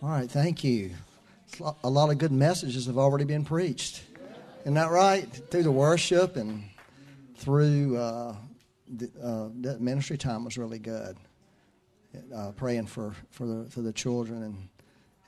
[0.00, 0.92] All right, thank you.
[1.82, 4.04] A lot of good messages have already been preached.
[4.60, 5.24] Isn't that right?
[5.50, 6.62] Through the worship and
[7.34, 8.36] through uh,
[8.86, 11.16] the, uh, ministry time was really good.
[12.32, 14.68] Uh, praying for, for, the, for the children and,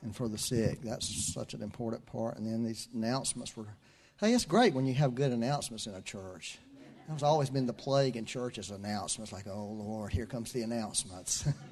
[0.03, 0.81] and for the sick.
[0.83, 2.37] That's such an important part.
[2.37, 3.67] And then these announcements were,
[4.21, 6.59] hey, it's great when you have good announcements in a church.
[7.09, 11.45] That's always been the plague in churches announcements, like, oh, Lord, here comes the announcements.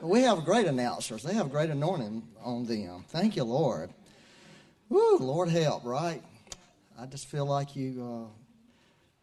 [0.00, 1.22] we have great announcers.
[1.22, 3.04] They have great anointing on them.
[3.08, 3.90] Thank you, Lord.
[4.88, 6.22] Woo, Lord help, right?
[6.98, 8.30] I just feel like you, uh,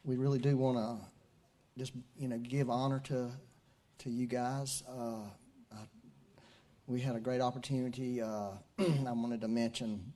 [0.03, 0.97] we really do want to
[1.77, 3.29] just, you know, give honor to,
[3.99, 4.83] to you guys.
[4.89, 5.23] Uh,
[5.71, 5.77] I,
[6.87, 8.21] we had a great opportunity.
[8.21, 10.13] Uh, I wanted to mention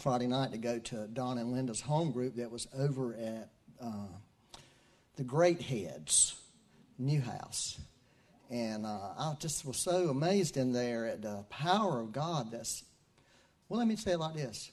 [0.00, 4.06] Friday night to go to Don and Linda's home group that was over at uh,
[5.16, 6.36] the Great Heads
[6.98, 7.78] New House.
[8.50, 12.50] And uh, I just was so amazed in there at the power of God.
[12.50, 12.84] That's,
[13.68, 14.72] well, let me say it like this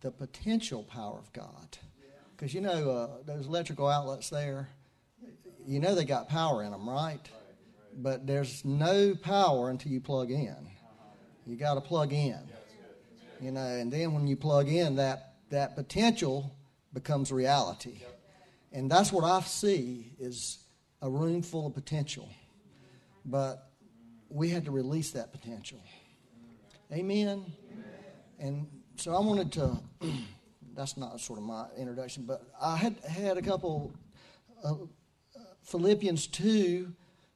[0.00, 1.76] the potential power of God.
[2.34, 4.70] Because you know, uh, those electrical outlets there,
[5.66, 7.20] you know they got power in them, right?
[7.98, 10.56] But there's no power until you plug in.
[11.46, 12.38] You got to plug in.
[13.40, 16.54] You know, and then when you plug in, that, that potential
[16.92, 18.00] becomes reality.
[18.72, 20.58] And that's what I see is
[21.02, 22.28] a room full of potential.
[23.24, 23.70] But
[24.28, 25.80] we had to release that potential.
[26.92, 27.44] Amen.
[27.72, 27.84] Amen.
[28.38, 29.78] And so I wanted to.
[30.74, 33.92] that's not sort of my introduction, but I had had a couple.
[34.64, 34.74] Uh,
[35.62, 36.92] Philippians two.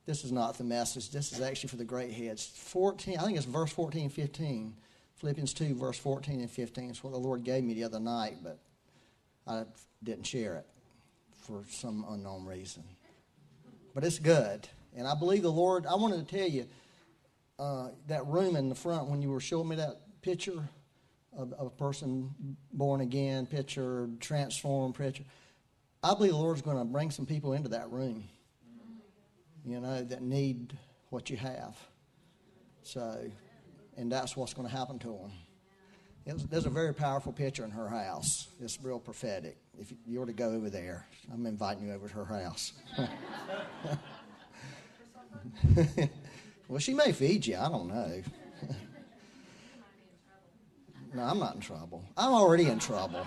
[0.07, 1.11] This is not the message.
[1.11, 2.47] This is actually for the great heads.
[2.47, 3.19] Fourteen.
[3.19, 4.75] I think it's verse 14, 15.
[5.17, 6.91] Philippians two, verse fourteen and fifteen.
[6.91, 8.59] It's what the Lord gave me the other night, but
[9.47, 9.65] I
[10.03, 10.67] didn't share it
[11.47, 12.85] for some unknown reason.
[13.95, 14.69] But it's good.
[14.97, 16.67] And I believe the Lord, I wanted to tell you
[17.59, 20.69] uh, that room in the front when you were showing me that picture
[21.37, 22.31] of, of a person
[22.73, 25.25] born again, picture, transformed picture.
[26.03, 28.25] I believe the Lord's going to bring some people into that room,
[29.65, 30.77] you know, that need
[31.11, 31.77] what you have.
[32.83, 33.31] So,
[33.97, 35.33] and that's what's going to happen to them.
[36.27, 38.49] Was, there's a very powerful picture in her house.
[38.61, 39.59] It's real prophetic.
[39.79, 42.73] If you, you were to go over there, I'm inviting you over to her house.
[46.69, 47.57] well, she may feed you.
[47.57, 48.23] I don't know.
[51.15, 52.05] no, I'm not in trouble.
[52.17, 53.27] I'm already in trouble.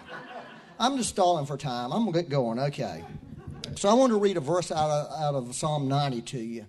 [0.79, 1.91] I'm just stalling for time.
[1.91, 2.59] I'm going to get going.
[2.59, 3.03] Okay.
[3.75, 6.65] So I want to read a verse out of, out of Psalm 90 to you.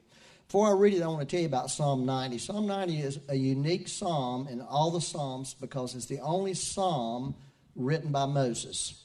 [0.46, 2.38] Before I read it, I want to tell you about Psalm 90.
[2.38, 7.34] Psalm 90 is a unique psalm in all the psalms because it's the only psalm
[7.76, 9.04] written by Moses.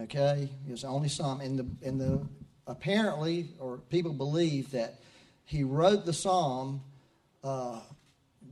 [0.00, 1.40] Okay, it's the only psalm.
[1.40, 2.20] In the in the
[2.66, 5.00] apparently, or people believe that
[5.46, 6.82] he wrote the psalm
[7.42, 7.80] uh,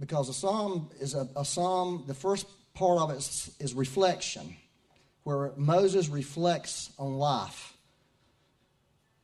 [0.00, 2.04] because the psalm is a, a, psalm.
[2.06, 4.56] The first part of it is, is reflection,
[5.24, 7.74] where Moses reflects on life,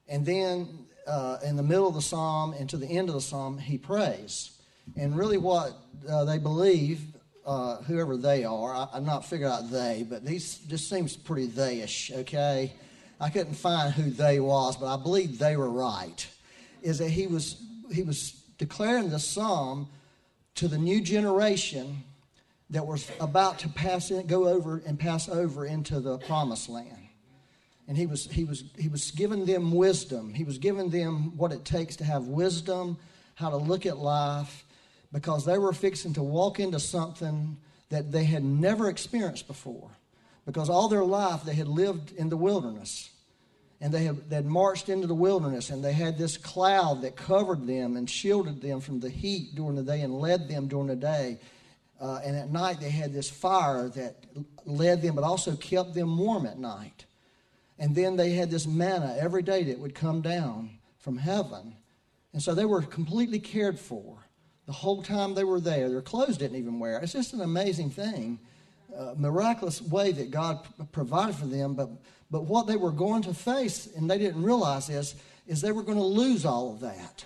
[0.09, 3.21] and then uh, in the middle of the psalm and to the end of the
[3.21, 4.51] psalm, he prays.
[4.97, 5.73] And really, what
[6.09, 7.01] uh, they believe,
[7.47, 11.47] uh, whoever they are, I, am not figuring out they, but these just seems pretty
[11.47, 12.13] theyish.
[12.23, 12.73] Okay,
[13.21, 16.27] I couldn't find who they was, but I believe they were right
[16.83, 19.89] is that he was he was declaring the psalm
[20.55, 22.05] to the new generation
[22.71, 26.97] that was about to pass in, go over and pass over into the promised land.
[27.89, 30.33] And he was, he, was, he was giving them wisdom.
[30.33, 32.97] He was giving them what it takes to have wisdom,
[33.35, 34.65] how to look at life,
[35.11, 37.57] because they were fixing to walk into something
[37.89, 39.91] that they had never experienced before.
[40.47, 43.11] Because all their life they had lived in the wilderness
[43.81, 47.97] and they had, marched into the wilderness and they had this cloud that covered them
[47.97, 51.39] and shielded them from the heat during the day and led them during the day.
[52.01, 54.25] Uh, and at night they had this fire that
[54.67, 57.07] led them but also kept them warm at night.
[57.79, 61.75] And then they had this manna every day that would come down from heaven.
[62.33, 64.19] And so they were completely cared for
[64.67, 65.89] the whole time they were there.
[65.89, 67.01] Their clothes didn't even wear.
[67.01, 68.39] It's just an amazing thing,
[69.17, 71.75] miraculous way that God provided for them.
[71.75, 71.91] But
[72.31, 75.15] but what they were going to face, and they didn't realize this,
[75.47, 77.25] is they were going to lose all of that.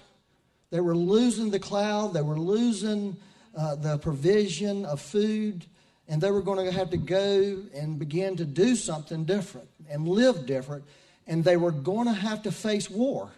[0.70, 3.16] They were losing the cloud, they were losing
[3.56, 5.66] uh, the provision of food,
[6.08, 10.08] and they were going to have to go and begin to do something different and
[10.08, 10.84] live different,
[11.26, 13.30] and they were going to have to face war.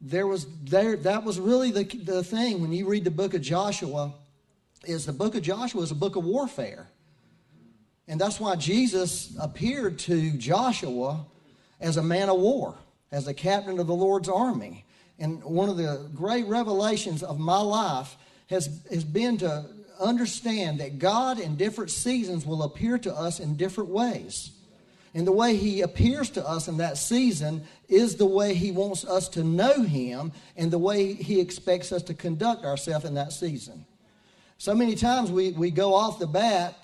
[0.00, 3.42] There was there that was really the, the thing when you read the book of
[3.42, 4.12] Joshua,
[4.84, 6.88] is the book of Joshua is a book of warfare.
[8.08, 11.24] And that's why Jesus appeared to Joshua
[11.80, 12.76] as a man of war,
[13.10, 14.84] as a captain of the Lord's army.
[15.18, 18.16] And one of the great revelations of my life
[18.48, 19.66] has, has been to
[19.98, 24.52] understand that God in different seasons will appear to us in different ways.
[25.14, 29.04] And the way he appears to us in that season is the way he wants
[29.04, 33.32] us to know him and the way he expects us to conduct ourselves in that
[33.32, 33.86] season.
[34.58, 36.76] So many times we, we go off the bat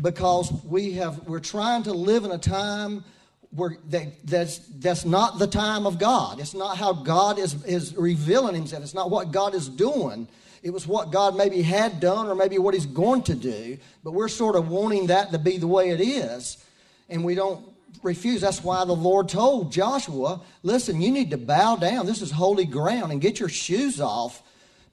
[0.00, 3.04] because we have we're trying to live in a time
[3.50, 6.40] where that, that's that's not the time of God.
[6.40, 8.82] It's not how God is, is revealing himself.
[8.82, 10.28] It's not what God is doing.
[10.62, 14.12] It was what God maybe had done or maybe what he's going to do, but
[14.12, 16.64] we're sort of wanting that to be the way it is.
[17.08, 17.64] And we don't
[18.02, 18.40] refuse.
[18.40, 22.06] That's why the Lord told Joshua, listen, you need to bow down.
[22.06, 24.42] This is holy ground and get your shoes off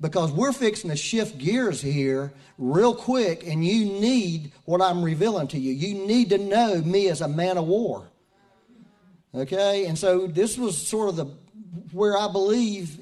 [0.02, 5.48] because we're fixing to shift gears here real quick and you need what I'm revealing
[5.50, 5.74] to you.
[5.74, 8.08] You need to know me as a man of war.
[9.34, 9.86] Okay?
[9.86, 11.26] And so this was sort of the
[11.92, 13.00] where I believe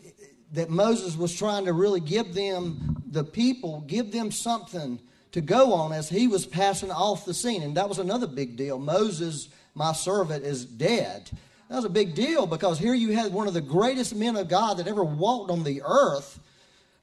[0.54, 5.00] that Moses was trying to really give them the people, give them something
[5.32, 7.64] to go on as he was passing off the scene.
[7.64, 8.80] And that was another big deal.
[8.80, 11.30] Moses my servant is dead.
[11.70, 14.50] That was a big deal because here you had one of the greatest men of
[14.50, 16.40] God that ever walked on the earth,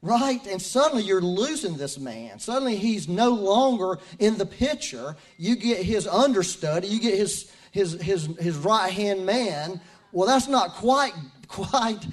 [0.03, 0.45] right?
[0.47, 2.39] And suddenly you're losing this man.
[2.39, 5.17] Suddenly he's no longer in the picture.
[5.37, 9.81] You get his understudy, you get his his his his right hand man.
[10.12, 11.12] Well, that's not quite
[11.49, 12.06] quite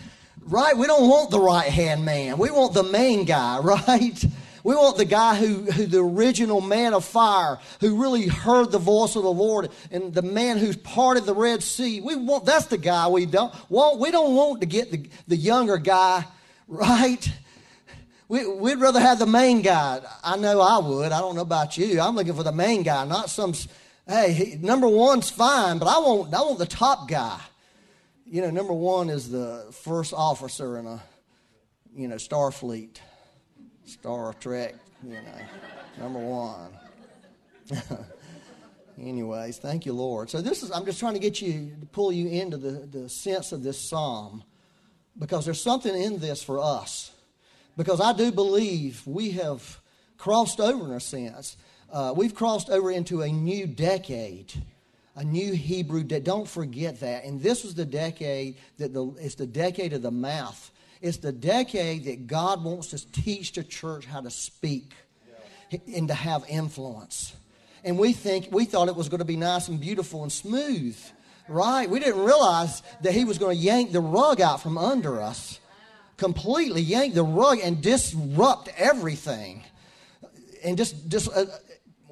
[0.47, 0.77] right.
[0.77, 2.37] We don't want the right hand man.
[2.37, 4.23] We want the main guy, right?
[4.63, 8.79] We want the guy who, who, the original man of fire, who really heard the
[8.79, 12.01] voice of the Lord, and the man who's parted the Red Sea.
[12.01, 13.99] We want that's the guy we don't want.
[13.99, 16.25] We don't want to get the, the younger guy,
[16.67, 17.31] right?
[18.27, 20.01] We, would rather have the main guy.
[20.23, 21.11] I know I would.
[21.11, 22.01] I don't know about you.
[22.01, 23.53] I'm looking for the main guy, not some.
[24.07, 27.39] Hey, he, number one's fine, but I want I want the top guy.
[28.25, 31.03] You know, number one is the first officer in a
[31.95, 32.97] you know Starfleet.
[33.85, 34.73] Star Trek,
[35.03, 35.19] you know,
[35.99, 36.69] number one.
[38.99, 40.29] Anyways, thank you, Lord.
[40.29, 43.09] So this is I'm just trying to get you to pull you into the, the
[43.09, 44.43] sense of this psalm
[45.17, 47.11] because there's something in this for us.
[47.77, 49.79] Because I do believe we have
[50.17, 51.57] crossed over in a sense.
[51.91, 54.53] Uh, we've crossed over into a new decade
[55.15, 56.19] a new Hebrew day.
[56.19, 57.23] Don't forget that.
[57.23, 60.71] And this was the decade that the it's the decade of the mouth.
[61.01, 64.93] It's the decade that God wants to teach the church how to speak
[65.71, 67.35] and to have influence.
[67.83, 70.97] And we think we thought it was going to be nice and beautiful and smooth,
[71.47, 71.89] right?
[71.89, 75.59] We didn't realize that He was going to yank the rug out from under us,
[76.17, 79.63] completely yank the rug and disrupt everything,
[80.63, 81.29] and just just.
[81.35, 81.45] Uh,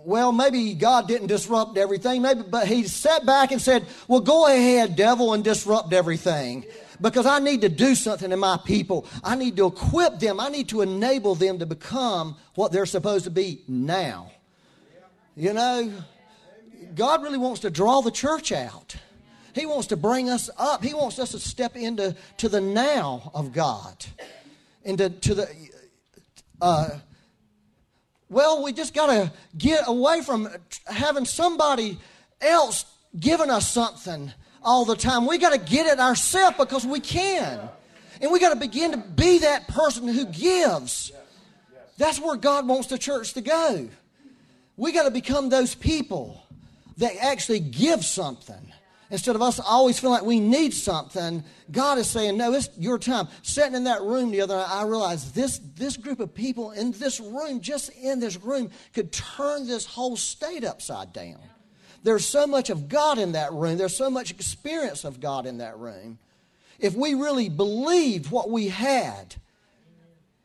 [0.05, 4.47] well, maybe God didn't disrupt everything, maybe, but He sat back and said, "Well, go
[4.47, 6.65] ahead, devil, and disrupt everything."
[7.01, 9.05] because I need to do something in my people.
[9.23, 10.39] I need to equip them.
[10.39, 14.31] I need to enable them to become what they're supposed to be now.
[15.35, 15.91] You know,
[16.95, 18.95] God really wants to draw the church out.
[19.53, 20.83] He wants to bring us up.
[20.83, 24.05] He wants us to step into to the now of God.
[24.83, 25.47] Into to the
[26.61, 26.89] uh,
[28.29, 30.49] well, we just got to get away from
[30.87, 31.99] having somebody
[32.41, 32.85] else
[33.19, 34.31] giving us something
[34.63, 35.27] all the time.
[35.27, 37.69] We got to get it ourselves because we can.
[38.21, 41.11] And we got to begin to be that person who gives.
[41.97, 43.89] That's where God wants the church to go.
[44.77, 46.43] We got to become those people
[46.97, 48.71] that actually give something.
[49.13, 52.97] Instead of us always feeling like we need something, God is saying, No, it's your
[52.97, 53.27] time.
[53.43, 56.93] Sitting in that room the other night, I realized this, this group of people in
[56.93, 61.37] this room, just in this room, could turn this whole state upside down.
[62.01, 63.77] There's so much of God in that room.
[63.77, 66.17] There's so much experience of God in that room.
[66.79, 69.35] If we really believed what we had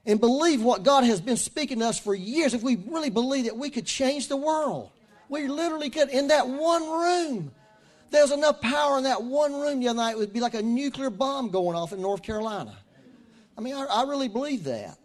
[0.04, 3.46] and believe what God has been speaking to us for years, if we really believe
[3.46, 4.90] that we could change the world,
[5.30, 7.52] we literally could in that one room.
[8.10, 10.12] There's enough power in that one room the other night.
[10.12, 12.76] It would be like a nuclear bomb going off in North Carolina.
[13.56, 14.98] I mean, I, I really believe that.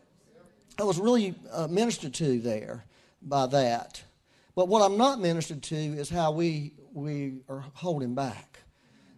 [0.80, 2.86] I was really uh, ministered to there
[3.22, 4.04] by that.
[4.56, 8.60] But what I'm not ministered to is how we, we are holding back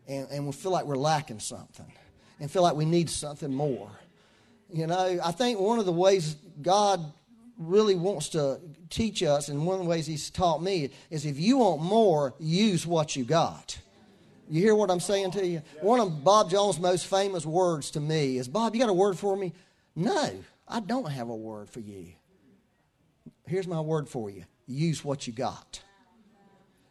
[0.07, 1.91] and, and we feel like we're lacking something
[2.39, 3.89] and feel like we need something more.
[4.71, 7.13] You know, I think one of the ways God
[7.57, 11.39] really wants to teach us, and one of the ways He's taught me, is if
[11.39, 13.77] you want more, use what you got.
[14.49, 15.61] You hear what I'm saying to you?
[15.81, 19.17] One of Bob Jones' most famous words to me is Bob, you got a word
[19.17, 19.53] for me?
[19.95, 20.31] No,
[20.67, 22.07] I don't have a word for you.
[23.47, 25.81] Here's my word for you use what you got.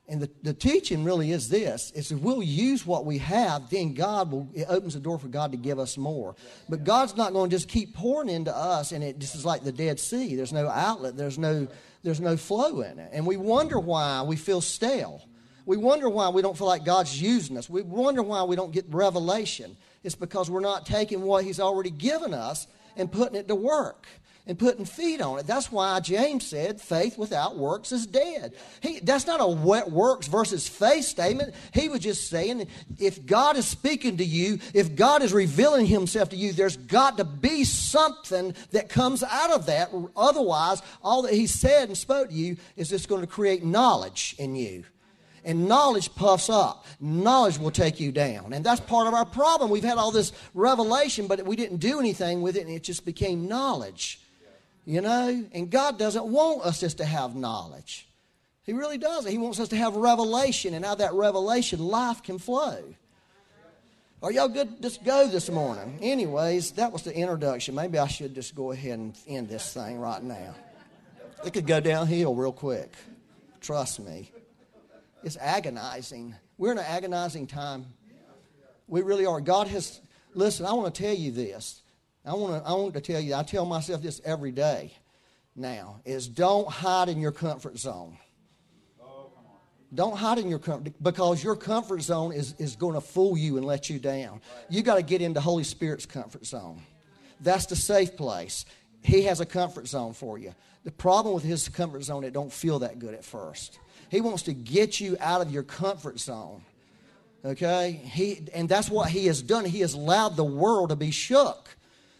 [0.06, 3.94] And the, the teaching really is this: is if we'll use what we have, then
[3.94, 6.37] God will it opens the door for God to give us more.
[6.68, 9.64] But God's not going to just keep pouring into us, and it just is like
[9.64, 10.37] the Dead Sea.
[10.37, 11.16] There's no outlet.
[11.16, 11.66] There's no
[12.02, 15.23] there's no flow in it, and we wonder why we feel stale.
[15.66, 17.70] We wonder why we don't feel like God's using us.
[17.70, 19.75] We wonder why we don't get revelation.
[20.02, 24.06] It's because we're not taking what He's already given us and putting it to work
[24.46, 25.46] and putting feet on it.
[25.46, 28.54] That's why James said faith without works is dead.
[28.82, 31.54] He, that's not a works versus faith statement.
[31.72, 32.66] He was just saying
[32.98, 37.16] if God is speaking to you, if God is revealing himself to you, there's got
[37.16, 39.90] to be something that comes out of that.
[40.14, 44.34] Otherwise, all that he said and spoke to you is just going to create knowledge
[44.38, 44.84] in you.
[45.46, 46.86] And knowledge puffs up.
[47.00, 48.54] Knowledge will take you down.
[48.54, 49.70] And that's part of our problem.
[49.70, 53.04] We've had all this revelation, but we didn't do anything with it, and it just
[53.04, 54.20] became knowledge.
[54.85, 55.45] You know?
[55.53, 58.09] And God doesn't want us just to have knowledge.
[58.64, 59.31] He really doesn't.
[59.31, 62.83] He wants us to have revelation, and out of that revelation, life can flow.
[64.23, 64.81] Are y'all good?
[64.81, 65.99] Just go this morning.
[66.00, 67.75] Anyways, that was the introduction.
[67.75, 70.55] Maybe I should just go ahead and end this thing right now.
[71.45, 72.91] It could go downhill real quick.
[73.61, 74.33] Trust me.
[75.23, 76.35] It's agonizing.
[76.57, 77.85] We're in an agonizing time.
[78.88, 79.43] We really are.
[79.43, 80.00] God has,
[80.33, 81.83] listen, I want to tell you this.
[82.25, 84.93] I want to, I want to tell you, I tell myself this every day
[85.54, 88.19] now, is don't hide in your comfort zone.
[89.95, 93.59] Don't hide in your comfort because your comfort zone is, is going to fool you
[93.59, 94.40] and let you down.
[94.69, 96.83] You got to get into Holy Spirit's comfort zone.
[97.40, 98.64] That's the safe place.
[99.02, 100.54] He has a comfort zone for you.
[100.83, 103.78] The problem with his comfort zone, it don't feel that good at first.
[104.09, 106.62] He wants to get you out of your comfort zone.
[107.45, 107.93] Okay?
[107.93, 109.64] He, and that's what he has done.
[109.64, 111.76] He has allowed the world to be shook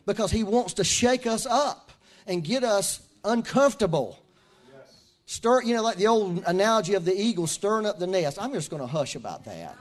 [0.06, 1.92] because He wants to shake us up
[2.26, 4.18] and get us uncomfortable.
[5.26, 8.38] Stir, you know, like the old analogy of the eagle stirring up the nest.
[8.40, 9.76] I'm just going to hush about that.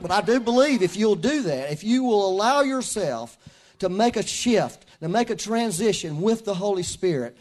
[0.00, 3.36] But I do believe if you'll do that, if you will allow yourself
[3.80, 7.36] to make a shift, to make a transition with the Holy Spirit,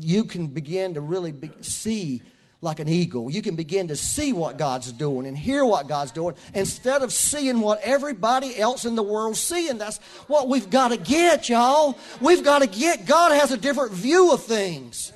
[0.00, 2.22] you can begin to really be, see
[2.64, 3.30] like an eagle.
[3.30, 7.12] You can begin to see what God's doing and hear what God's doing instead of
[7.12, 9.78] seeing what everybody else in the world's seeing.
[9.78, 11.96] That's what we've got to get, y'all.
[12.20, 13.06] We've got to get.
[13.06, 15.12] God has a different view of things.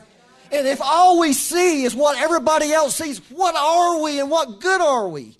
[0.52, 4.60] And if all we see is what everybody else sees, what are we and what
[4.60, 5.36] good are we?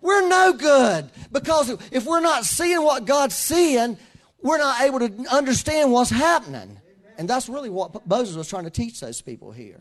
[0.00, 3.98] We're no good because if we're not seeing what God's seeing,
[4.42, 6.78] we're not able to understand what's happening.
[7.18, 9.80] And that's really what Moses was trying to teach those people here.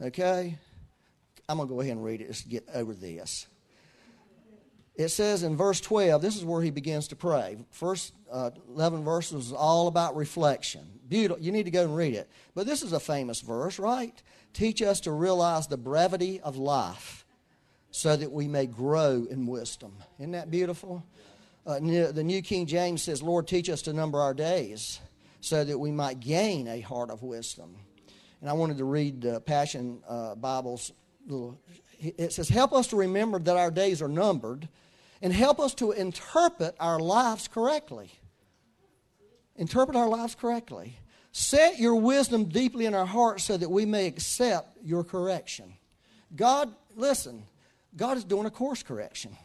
[0.00, 0.58] Okay?
[1.48, 3.46] I'm going to go ahead and read it just to get over this.
[4.94, 7.56] It says in verse 12, this is where he begins to pray.
[7.70, 10.86] First uh, 11 verses is all about reflection.
[11.08, 11.42] Beautiful.
[11.42, 12.30] You need to go and read it.
[12.54, 14.22] But this is a famous verse, right?
[14.52, 17.24] Teach us to realize the brevity of life
[17.90, 19.94] so that we may grow in wisdom.
[20.18, 21.04] Isn't that beautiful?
[21.66, 25.00] Uh, the New King James says, Lord, teach us to number our days
[25.40, 27.76] so that we might gain a heart of wisdom
[28.42, 30.92] and I wanted to read the Passion uh, Bible's
[31.26, 31.58] little.
[31.98, 34.68] It says, "Help us to remember that our days are numbered,
[35.22, 38.10] and help us to interpret our lives correctly.
[39.54, 40.98] Interpret our lives correctly.
[41.30, 45.74] Set your wisdom deeply in our hearts, so that we may accept your correction."
[46.34, 47.44] God, listen,
[47.94, 49.36] God is doing a course correction.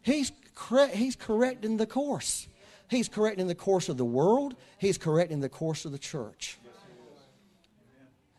[0.00, 2.48] He's, correct, he's correcting the course.
[2.88, 4.54] He's correcting the course of the world.
[4.78, 6.56] He's correcting the course of the church.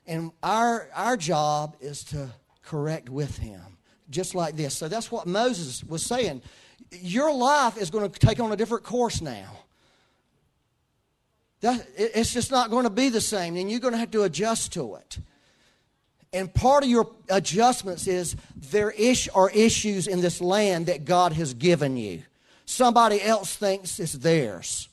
[0.07, 2.29] And our, our job is to
[2.63, 3.61] correct with him,
[4.09, 4.75] just like this.
[4.75, 6.41] So that's what Moses was saying.
[6.91, 9.59] Your life is going to take on a different course now.
[11.61, 14.23] That, it's just not going to be the same, and you're going to have to
[14.23, 15.19] adjust to it.
[16.33, 21.33] And part of your adjustments is there is, are issues in this land that God
[21.33, 22.23] has given you.
[22.65, 24.87] Somebody else thinks it's theirs.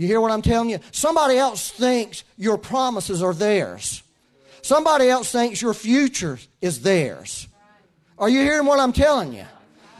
[0.00, 0.78] You hear what I'm telling you?
[0.92, 4.02] Somebody else thinks your promises are theirs.
[4.62, 7.46] Somebody else thinks your future is theirs.
[8.16, 9.44] Are you hearing what I'm telling you?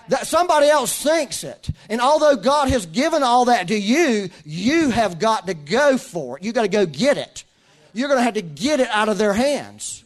[0.09, 1.69] That somebody else thinks it.
[1.91, 6.39] And although God has given all that to you, you have got to go for
[6.39, 6.45] it.
[6.45, 7.45] You got to go get it.
[7.93, 10.03] You're going to have to get it out of their hands.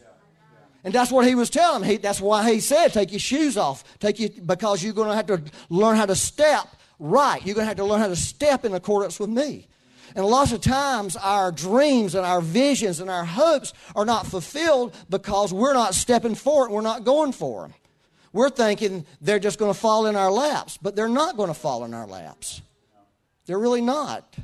[0.83, 1.99] And that's what he was telling me.
[1.99, 3.85] That's why he said, take your shoes off.
[4.01, 6.67] Take you because you're going to have to learn how to step
[6.99, 7.41] right.
[7.47, 9.69] You're going to have to learn how to step in accordance with me.
[10.15, 14.95] And lots of times our dreams and our visions and our hopes are not fulfilled
[15.11, 17.75] because we're not stepping for it, we're not going for them.
[18.33, 21.55] We're thinking they're just going to fall in our laps, but they're not going to
[21.55, 22.63] fall in our laps.
[23.47, 24.37] They're really not.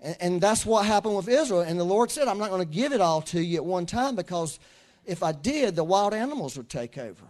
[0.00, 1.60] And, and that's what happened with Israel.
[1.60, 3.86] And the Lord said, I'm not going to give it all to you at one
[3.86, 4.58] time because
[5.06, 7.24] if I did, the wild animals would take over.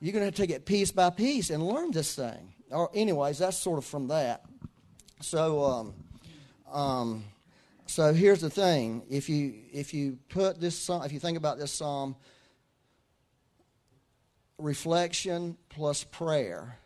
[0.00, 2.52] You're going to have to take it piece by piece and learn this thing.
[2.70, 4.44] Or, anyways, that's sort of from that.
[5.20, 5.94] So, um,
[6.70, 7.24] um,
[7.86, 11.58] so here's the thing: if you if you put this psalm, if you think about
[11.58, 12.16] this psalm,
[14.58, 16.78] reflection plus prayer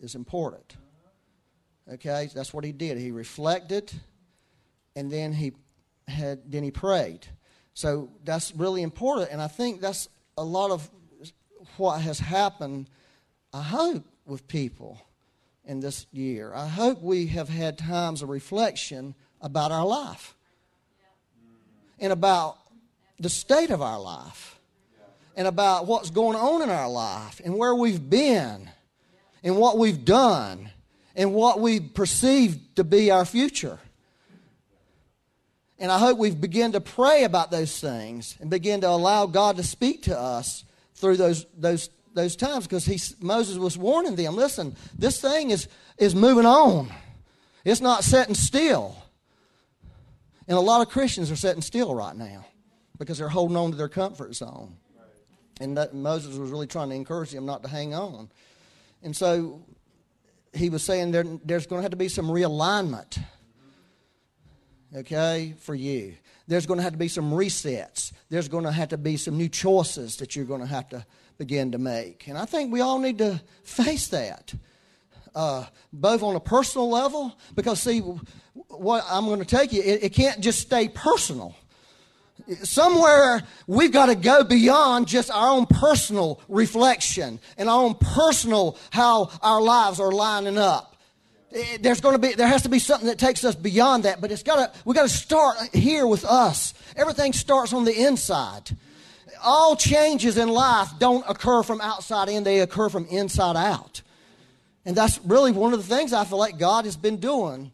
[0.00, 0.76] is important.
[1.92, 2.98] Okay, that's what he did.
[2.98, 3.92] He reflected,
[4.94, 5.52] and then he
[6.08, 7.26] had then he prayed.
[7.74, 10.90] So that's really important, and I think that's a lot of
[11.76, 12.88] what has happened.
[13.52, 15.00] I hope with people
[15.66, 16.52] in this year.
[16.54, 20.34] I hope we have had times of reflection about our life
[21.98, 22.58] and about
[23.18, 24.58] the state of our life
[25.36, 28.70] and about what's going on in our life and where we've been
[29.42, 30.70] and what we've done
[31.14, 33.78] and what we perceive to be our future.
[35.78, 39.56] And I hope we've begun to pray about those things and begin to allow God
[39.56, 44.74] to speak to us through those, those, those times because Moses was warning them listen,
[44.98, 45.68] this thing is,
[45.98, 46.90] is moving on,
[47.64, 48.96] it's not sitting still.
[50.48, 52.44] And a lot of Christians are sitting still right now
[52.98, 54.76] because they're holding on to their comfort zone.
[55.60, 58.28] And that, Moses was really trying to encourage them not to hang on.
[59.02, 59.62] And so
[60.52, 63.18] he was saying there, there's going to have to be some realignment,
[64.94, 66.14] okay, for you.
[66.46, 68.12] There's going to have to be some resets.
[68.28, 71.04] There's going to have to be some new choices that you're going to have to
[71.38, 72.28] begin to make.
[72.28, 74.54] And I think we all need to face that,
[75.34, 78.00] uh, both on a personal level, because, see,
[78.68, 81.54] what I'm going to take you, it, it can't just stay personal.
[82.62, 88.78] Somewhere we've got to go beyond just our own personal reflection and our own personal
[88.90, 90.96] how our lives are lining up.
[91.52, 94.20] Eh, there's going to be there has to be something that takes us beyond that
[94.20, 96.74] but it's got to we got to start here with us.
[96.94, 98.76] Everything starts on the inside
[99.46, 104.02] all changes in life don't occur from outside in they occur from inside out
[104.84, 107.70] and that's really one of the things i feel like god has been doing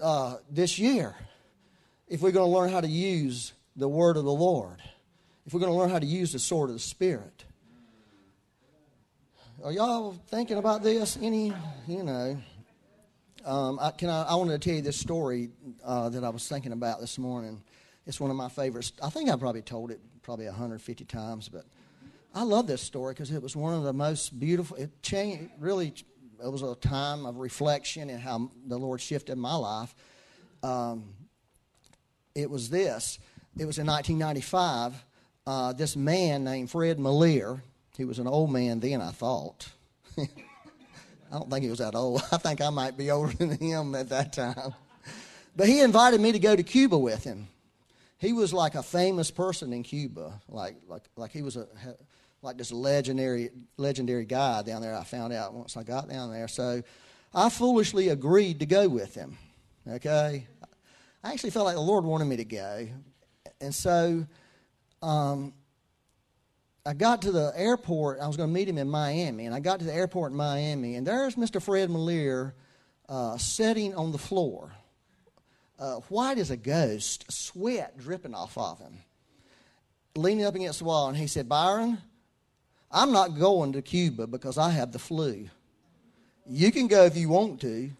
[0.00, 1.14] uh, this year
[2.08, 4.80] if we're going to learn how to use the word of the Lord,
[5.44, 7.44] if we're going to learn how to use the sword of the Spirit.
[9.64, 11.18] Are y'all thinking about this?
[11.20, 11.52] Any,
[11.86, 12.38] you know,
[13.44, 15.50] um, I, can I, I wanted to tell you this story
[15.84, 17.62] uh, that I was thinking about this morning.
[18.06, 18.92] It's one of my favorites.
[19.02, 21.64] I think I probably told it probably 150 times, but
[22.34, 24.76] I love this story because it was one of the most beautiful.
[24.76, 25.94] It changed really.
[26.44, 29.94] It was a time of reflection and how the Lord shifted my life.
[30.64, 31.14] Um,
[32.34, 33.20] it was this
[33.56, 35.04] it was in 1995.
[35.46, 37.62] Uh, this man named Fred Malier,
[37.96, 39.68] he was an old man then, I thought.
[40.18, 40.26] I
[41.30, 42.20] don't think he was that old.
[42.32, 44.74] I think I might be older than him at that time.
[45.54, 47.46] But he invited me to go to Cuba with him.
[48.18, 51.66] He was like a famous person in Cuba, like like like he was a
[52.42, 54.94] like this legendary legendary guy down there.
[54.96, 56.48] I found out once I got down there.
[56.48, 56.82] So
[57.34, 59.36] I foolishly agreed to go with him.
[59.88, 60.46] Okay,
[61.22, 62.88] I actually felt like the Lord wanted me to go
[63.60, 64.26] and so
[65.02, 65.54] um,
[66.84, 68.20] I got to the airport.
[68.20, 69.46] I was going to meet him in Miami.
[69.46, 71.60] And I got to the airport in Miami, and there's Mr.
[71.60, 72.54] Fred Malier
[73.08, 74.72] uh, sitting on the floor,
[75.78, 78.98] uh, white as a ghost, sweat dripping off of him,
[80.14, 81.08] leaning up against the wall.
[81.08, 81.98] And he said, Byron,
[82.90, 85.48] I'm not going to Cuba because I have the flu.
[86.46, 87.90] You can go if you want to,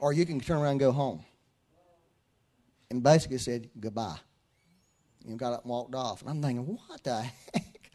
[0.00, 1.24] or you can turn around and go home.
[2.90, 4.18] And basically said, goodbye
[5.28, 6.22] and got up and walked off.
[6.22, 7.90] And I'm thinking, what the heck?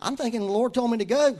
[0.00, 1.36] I'm thinking the Lord told me to go.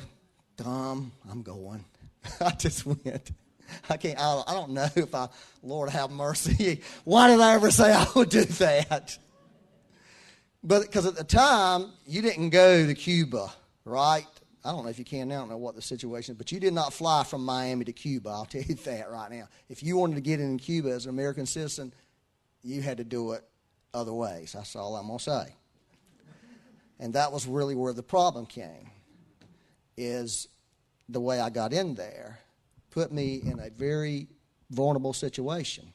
[0.57, 1.85] Dumb, I'm going.
[2.41, 3.31] I just went.
[3.91, 5.29] I can't, I, don't know if I,
[5.63, 6.83] Lord have mercy.
[7.05, 9.19] Why did I ever say I would do that?
[10.63, 13.53] But because at the time, you didn't go to Cuba,
[13.85, 14.27] right?
[14.65, 16.51] I don't know if you can now, I don't know what the situation is, but
[16.51, 18.31] you did not fly from Miami to Cuba.
[18.31, 19.49] I'll tell you that right now.
[19.69, 21.93] If you wanted to get in Cuba as an American citizen,
[22.63, 23.45] you had to do it
[23.95, 24.53] other ways.
[24.53, 25.55] That's all I'm going to say.
[27.01, 28.91] And that was really where the problem came,
[29.97, 30.49] is
[31.09, 32.41] the way I got in there
[32.99, 34.27] put me in a very
[34.71, 35.93] vulnerable situation.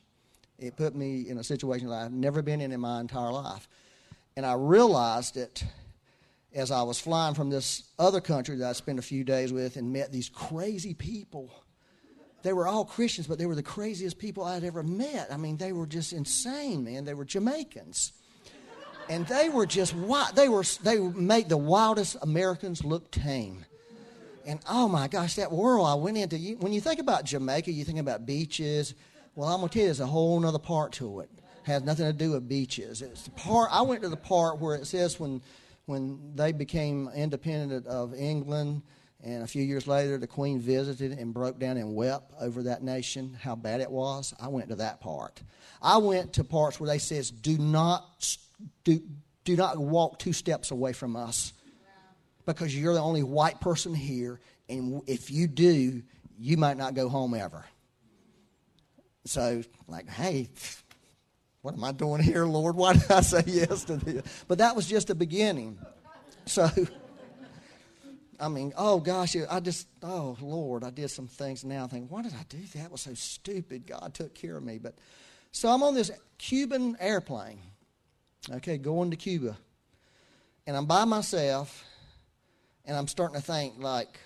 [0.58, 3.68] It put me in a situation that I've never been in in my entire life.
[4.38, 5.66] And I realized it
[6.54, 9.76] as I was flying from this other country that I spent a few days with
[9.76, 11.52] and met these crazy people
[12.44, 15.32] they were all Christians, but they were the craziest people I'd ever met.
[15.32, 17.06] I mean, they were just insane, man.
[17.06, 18.12] They were Jamaicans.
[19.08, 20.36] And they were just wild.
[20.36, 23.66] They were they made the wildest Americans look tame.
[24.45, 26.38] And oh my gosh, that world I went into.
[26.60, 28.93] When you think about Jamaica, you think about beaches.
[29.36, 31.29] Well, I'm gonna tell you, there's a whole other part to it.
[31.63, 33.01] Has nothing to do with beaches.
[33.01, 33.69] It's the part.
[33.71, 35.41] I went to the part where it says when
[35.86, 38.84] when they became independent of England,
[39.21, 42.84] and a few years later the Queen visited and broke down and wept over that
[42.84, 44.34] nation, how bad it was.
[44.41, 45.41] I went to that part.
[45.82, 48.38] I went to parts where they says, "Do not
[48.84, 49.01] do
[49.45, 51.53] do not walk two steps away from us."
[52.45, 56.03] Because you're the only white person here, and if you do,
[56.38, 57.63] you might not go home ever.
[59.25, 60.49] So, like, hey,
[61.62, 62.75] what am I doing here, Lord?
[62.77, 64.45] Why did I say yes to this?
[64.47, 65.79] But that was just the beginning.
[66.45, 66.69] So,
[68.39, 71.86] I mean, oh gosh, I just, oh Lord, I did some things now.
[71.86, 72.79] I think, why did I do that?
[72.79, 73.88] That was so stupid.
[73.88, 74.79] God took care of me.
[74.79, 74.95] But
[75.53, 77.60] so I'm on this Cuban airplane,
[78.56, 79.56] okay, going to Cuba.
[80.67, 81.86] And I'm by myself,
[82.86, 84.19] and I'm starting to think, like,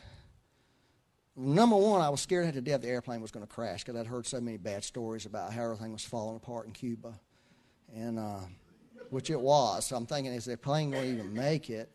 [1.36, 4.08] number one, I was scared to death the airplane was going to crash because I'd
[4.08, 7.14] heard so many bad stories about how everything was falling apart in Cuba,
[7.96, 8.40] and uh,
[9.10, 9.86] which it was.
[9.86, 11.92] So I'm thinking, is the plane going to even make it?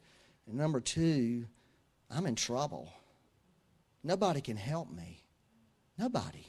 [0.46, 1.46] And number two,
[2.11, 2.92] I'm in trouble.
[4.05, 5.22] Nobody can help me.
[5.98, 6.46] Nobody.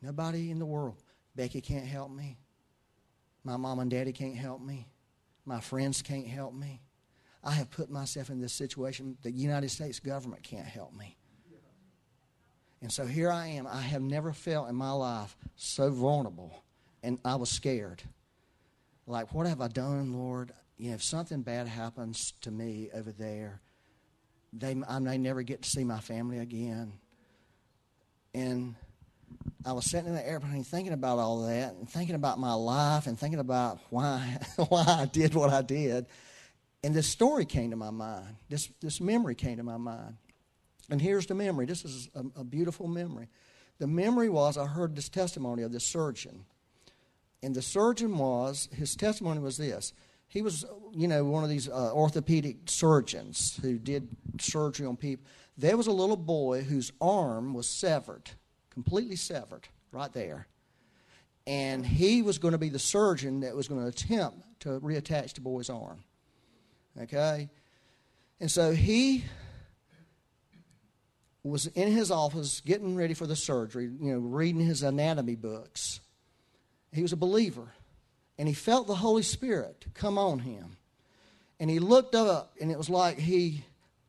[0.00, 1.02] Nobody in the world.
[1.36, 2.38] Becky can't help me.
[3.44, 4.88] My mom and daddy can't help me.
[5.44, 6.80] My friends can't help me.
[7.44, 9.16] I have put myself in this situation.
[9.22, 11.16] The United States government can't help me.
[12.80, 13.66] And so here I am.
[13.66, 16.64] I have never felt in my life so vulnerable,
[17.02, 18.02] and I was scared.
[19.06, 20.52] Like, what have I done, Lord?
[20.78, 23.60] You know, if something bad happens to me over there,
[24.52, 26.92] they, I may never get to see my family again.
[28.34, 28.74] And
[29.64, 33.06] I was sitting in the airplane thinking about all that and thinking about my life
[33.06, 36.06] and thinking about why, why I did what I did.
[36.84, 38.36] And this story came to my mind.
[38.48, 40.16] This, this memory came to my mind.
[40.90, 41.66] And here's the memory.
[41.66, 43.28] This is a, a beautiful memory.
[43.78, 46.44] The memory was I heard this testimony of this surgeon.
[47.42, 49.92] And the surgeon was, his testimony was this.
[50.28, 54.08] He was, you know, one of these uh, orthopedic surgeons who did
[54.40, 55.26] surgery on people.
[55.58, 58.30] There was a little boy whose arm was severed,
[58.70, 60.46] completely severed, right there.
[61.46, 65.34] And he was going to be the surgeon that was going to attempt to reattach
[65.34, 66.04] the boy's arm.
[67.00, 67.48] Okay?
[68.40, 69.24] And so he
[71.44, 76.00] was in his office getting ready for the surgery, you know, reading his anatomy books.
[76.92, 77.72] He was a believer.
[78.38, 80.76] And he felt the Holy Spirit come on him.
[81.60, 83.64] And he looked up, and it was like he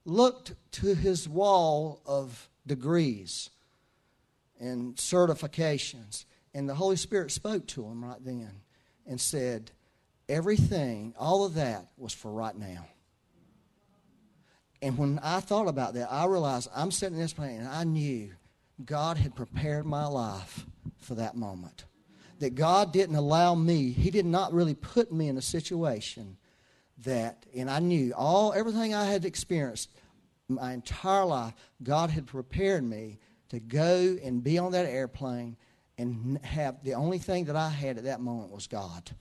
[0.06, 3.50] looked to his wall of degrees
[4.60, 6.26] and certifications.
[6.54, 8.62] And the Holy Spirit spoke to him right then
[9.06, 9.72] and said,
[10.34, 12.88] Everything, all of that was for right now.
[14.82, 17.84] And when I thought about that, I realized I'm sitting in this plane and I
[17.84, 18.32] knew
[18.84, 20.66] God had prepared my life
[20.98, 21.86] for that moment.
[22.40, 26.38] That God didn't allow me, He did not really put me in a situation
[27.04, 29.92] that, and I knew all everything I had experienced
[30.50, 33.20] my entire life, God had prepared me
[33.50, 35.58] to go and be on that airplane
[36.00, 39.12] and have the only thing that I had at that moment was God.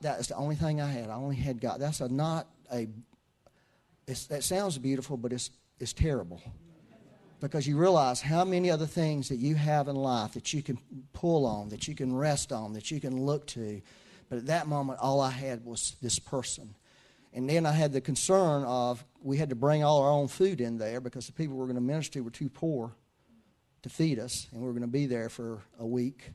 [0.00, 1.10] That is the only thing I had.
[1.10, 1.80] I only had God.
[1.80, 2.88] That's a, not a
[4.06, 6.42] that sounds beautiful, but it's, it's terrible.
[7.40, 10.78] Because you realize how many other things that you have in life that you can
[11.12, 13.82] pull on, that you can rest on, that you can look to.
[14.28, 16.74] But at that moment, all I had was this person.
[17.32, 20.60] And then I had the concern of we had to bring all our own food
[20.60, 22.92] in there because the people we were going to minister to were too poor
[23.82, 26.30] to feed us, and we were going to be there for a week.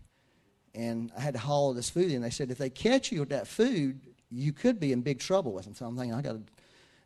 [0.76, 2.22] And I had to haul this food in.
[2.22, 4.00] They said if they catch you with that food,
[4.32, 5.74] you could be in big trouble with them.
[5.74, 6.42] So I'm thinking I got to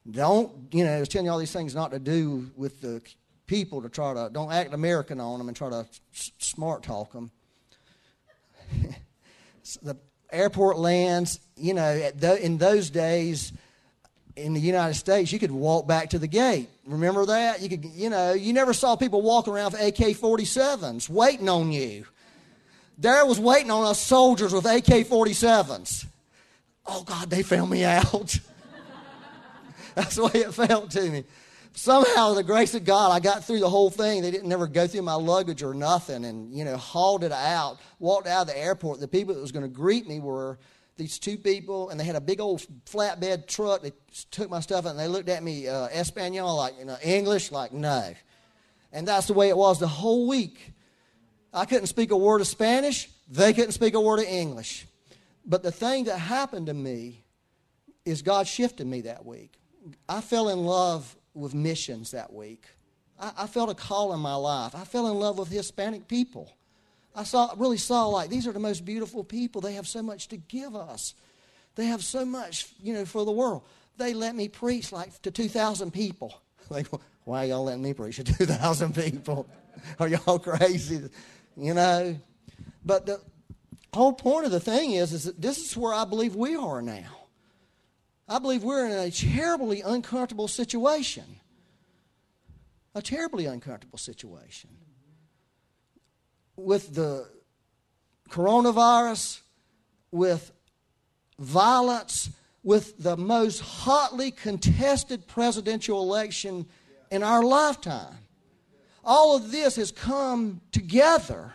[0.09, 3.01] don't, you know, I was telling you all these things not to do with the
[3.47, 7.31] people to try to, don't act American on them and try to smart talk them.
[9.81, 9.95] the
[10.31, 13.53] airport lands, you know, the, in those days
[14.35, 16.67] in the United States, you could walk back to the gate.
[16.85, 17.61] Remember that?
[17.61, 21.71] You could, you know, you never saw people walking around with AK 47s waiting on
[21.71, 22.05] you.
[23.03, 26.05] There was waiting on us soldiers with AK 47s.
[26.85, 28.39] Oh, God, they found me out.
[29.95, 31.25] That's the way it felt to me.
[31.73, 34.21] Somehow, the grace of God, I got through the whole thing.
[34.21, 37.79] They didn't never go through my luggage or nothing, and you know, hauled it out.
[37.99, 39.01] Walked out of the airport.
[39.01, 40.57] The people that was going to greet me were
[40.95, 43.81] these two people, and they had a big old flatbed truck.
[43.81, 43.91] They
[44.31, 47.73] took my stuff, and they looked at me, uh, Espanol, like you know, English, like
[47.73, 48.13] no.
[48.93, 50.72] And that's the way it was the whole week.
[51.53, 53.09] I couldn't speak a word of Spanish.
[53.29, 54.87] They couldn't speak a word of English.
[55.45, 57.23] But the thing that happened to me
[58.05, 59.53] is God shifted me that week.
[60.07, 62.65] I fell in love with missions that week.
[63.19, 64.75] I, I, felt a call in my life.
[64.75, 66.51] I fell in love with Hispanic people.
[67.15, 69.61] I saw, really saw like these are the most beautiful people.
[69.61, 71.13] They have so much to give us.
[71.75, 73.63] They have so much, you know, for the world.
[73.97, 76.39] They let me preach like to 2,000 people.
[76.69, 76.87] Like,
[77.25, 79.49] why are y'all letting me preach to 2,000 people?
[79.99, 81.09] Are y'all crazy?
[81.55, 82.19] You know?
[82.85, 83.21] But the
[83.93, 86.81] whole point of the thing is, is that this is where I believe we are
[86.81, 87.27] now.
[88.27, 91.25] I believe we're in a terribly uncomfortable situation.
[92.95, 94.69] A terribly uncomfortable situation.
[96.55, 97.27] With the
[98.29, 99.41] coronavirus,
[100.11, 100.51] with
[101.39, 102.29] violence,
[102.63, 106.65] with the most hotly contested presidential election
[107.11, 108.17] in our lifetime.
[109.03, 111.53] All of this has come together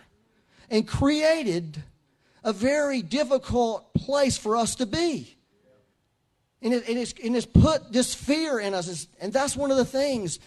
[0.70, 1.82] and created
[2.44, 5.36] a very difficult place for us to be.
[6.60, 9.06] And, it, and it's put this fear in us.
[9.20, 10.40] And that's one of the things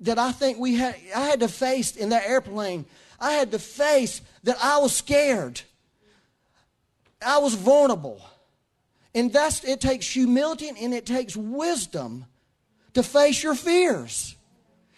[0.00, 2.86] that I think we had, I had to face in that airplane.
[3.20, 5.60] I had to face that I was scared.
[7.24, 8.20] I was vulnerable.
[9.14, 12.26] And that's, it takes humility and it takes wisdom
[12.94, 14.33] to face your fears.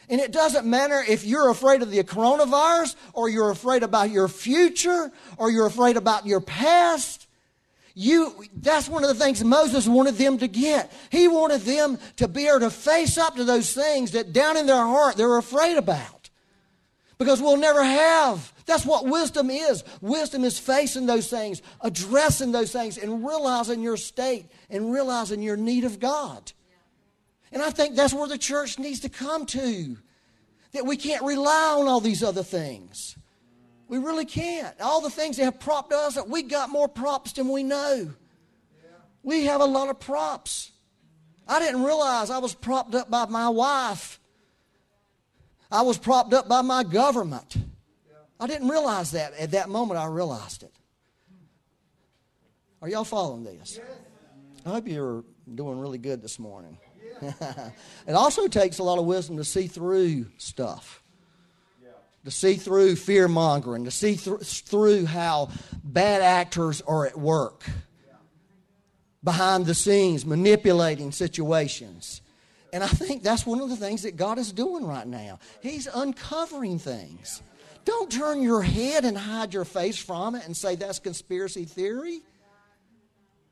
[0.09, 4.29] And it doesn't matter if you're afraid of the coronavirus or you're afraid about your
[4.29, 7.27] future or you're afraid about your past.
[7.95, 10.93] You, that's one of the things Moses wanted them to get.
[11.11, 14.67] He wanted them to be able to face up to those things that down in
[14.67, 16.31] their heart they're afraid about.
[17.19, 18.53] Because we'll never have.
[18.67, 19.83] That's what wisdom is.
[20.03, 25.57] Wisdom is facing those things, addressing those things, and realizing your state and realizing your
[25.57, 26.53] need of God.
[27.53, 29.97] And I think that's where the church needs to come to.
[30.73, 33.17] That we can't rely on all these other things.
[33.89, 34.79] We really can't.
[34.81, 38.11] All the things that have propped us up, we got more props than we know.
[39.23, 40.73] We have a lot of props.
[41.49, 44.21] I didn't realize I was propped up by my wife.
[45.71, 47.57] I was propped up by my government.
[48.39, 49.35] I didn't realize that.
[49.35, 50.73] At that moment, I realized it.
[52.83, 53.81] Are y'all following this?
[54.65, 56.77] I hope you're doing really good this morning.
[58.07, 61.03] it also takes a lot of wisdom to see through stuff
[62.27, 65.49] to see through fear mongering, to see th- through how
[65.85, 67.63] bad actors are at work
[69.23, 72.23] behind the scenes, manipulating situations.
[72.73, 75.39] And I think that's one of the things that God is doing right now.
[75.63, 77.43] He's uncovering things.
[77.85, 82.23] Don't turn your head and hide your face from it and say that's conspiracy theory.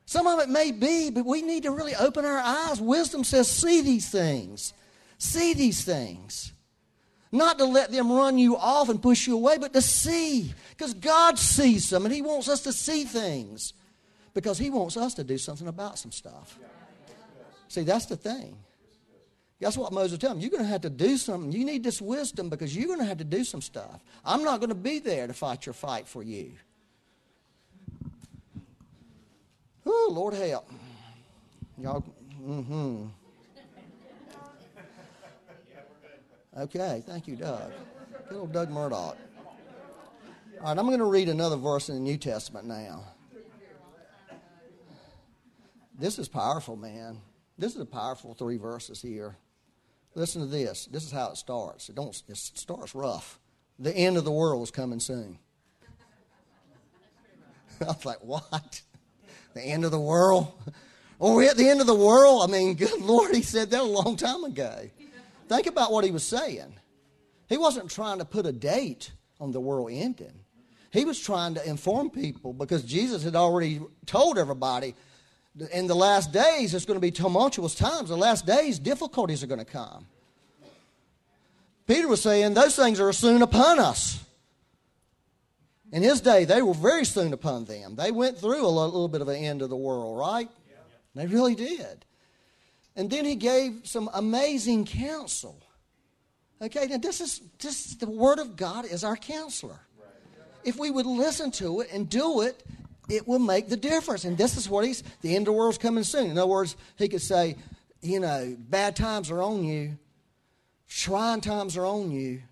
[0.07, 2.81] Some of it may be, but we need to really open our eyes.
[2.81, 4.75] Wisdom says, see these things.
[5.19, 6.53] See these things.
[7.33, 10.53] Not to let them run you off and push you away, but to see.
[10.71, 13.73] Because God sees them and He wants us to see things.
[14.35, 16.59] Because He wants us to do something about some stuff.
[17.69, 18.57] See, that's the thing.
[19.61, 20.41] That's what Moses told him.
[20.41, 21.51] You're going to have to do something.
[21.51, 24.05] You need this wisdom because you're going to have to do some stuff.
[24.25, 26.53] I'm not going to be there to fight your fight for you.
[29.87, 30.71] Oh, Lord help.
[31.79, 32.05] Y'all,
[32.43, 33.07] mm-hmm.
[36.57, 37.73] Okay, thank you, Doug.
[38.29, 39.17] Good old Doug Murdoch.
[40.61, 43.05] All right, I'm going to read another verse in the New Testament now.
[45.99, 47.21] This is powerful, man.
[47.59, 49.37] This is a powerful three verses here.
[50.15, 50.87] Listen to this.
[50.87, 51.89] This is how it starts.
[51.89, 52.21] It don't.
[52.29, 53.41] It starts rough.
[53.79, 55.39] The end of the world is coming soon.
[57.81, 58.83] I was like, what?
[59.55, 60.53] The end of the world?
[61.21, 62.43] Oh, we're at the end of the world?
[62.49, 64.91] I mean, good Lord, he said that a long time ago.
[65.49, 66.75] Think about what he was saying.
[67.49, 70.41] He wasn't trying to put a date on the world ending.
[70.91, 74.95] He was trying to inform people because Jesus had already told everybody
[75.73, 78.09] in the last days it's going to be tumultuous times.
[78.09, 80.07] The last days, difficulties are going to come.
[81.87, 84.25] Peter was saying those things are soon upon us.
[85.95, 87.95] In his day, they were very soon upon them.
[87.95, 90.49] They went through a little bit of an end of the world, right?
[91.15, 92.05] They really did.
[92.97, 95.57] And then he gave some amazing counsel.
[96.61, 99.79] Okay, now this is this is the word of God is our counselor.
[100.65, 102.65] If we would listen to it and do it,
[103.09, 104.25] it will make the difference.
[104.25, 106.29] And this is what he's the end of the world's coming soon.
[106.29, 107.55] In other words, he could say,
[108.03, 109.97] you know, bad times are on you,
[110.89, 112.43] trying times are on you.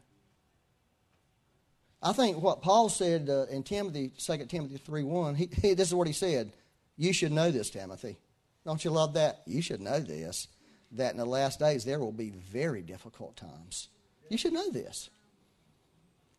[2.02, 5.88] I think what Paul said uh, in Timothy, 2 Timothy 3 1, he, he, this
[5.88, 6.52] is what he said.
[6.96, 8.16] You should know this, Timothy.
[8.64, 9.42] Don't you love that?
[9.46, 10.48] You should know this,
[10.92, 13.88] that in the last days there will be very difficult times.
[14.28, 15.10] You should know this.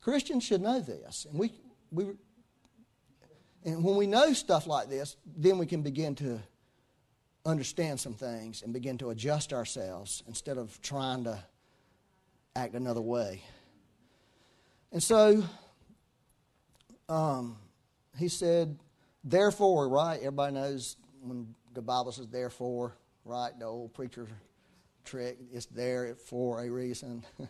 [0.02, 1.26] Christians should know this.
[1.30, 1.54] And we,
[1.92, 2.08] we
[3.64, 6.42] and when we know stuff like this, then we can begin to
[7.46, 11.40] understand some things and begin to adjust ourselves instead of trying to
[12.56, 13.42] act another way.
[14.94, 15.44] And so,
[17.10, 17.58] um,
[18.18, 18.78] he said,
[19.24, 20.20] therefore, right?
[20.20, 23.52] Everybody knows when the Bible says therefore, right?
[23.58, 24.28] The old preacher
[25.04, 25.40] trick.
[25.52, 27.26] It's there for a reason.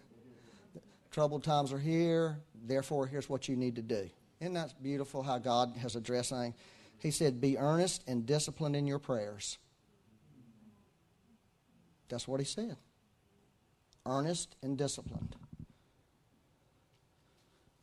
[1.11, 4.09] Troubled times are here, therefore, here's what you need to do.
[4.39, 6.55] Isn't that beautiful how God has addressed things?
[6.99, 9.57] He said, Be earnest and disciplined in your prayers.
[12.07, 12.77] That's what he said.
[14.05, 15.35] Earnest and disciplined.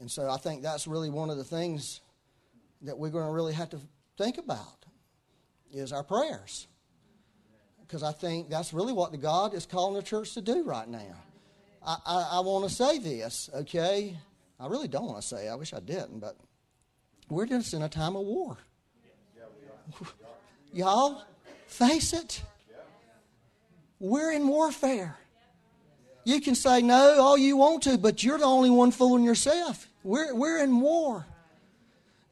[0.01, 2.01] And so I think that's really one of the things
[2.83, 3.81] that we're going to really have to
[4.17, 4.87] think about
[5.71, 6.67] is our prayers.
[7.83, 10.89] Because I think that's really what the God is calling the church to do right
[10.89, 11.17] now.
[11.87, 14.17] I, I, I want to say this, okay?
[14.59, 15.49] I really don't want to say.
[15.49, 16.37] I wish I didn't, but
[17.29, 18.57] we're just in a time of war.
[20.73, 21.23] Y'all,
[21.67, 22.43] face it.
[23.99, 25.19] We're in warfare.
[26.25, 29.90] You can say no all you want to, but you're the only one fooling yourself.
[30.03, 31.27] We're, we're in war.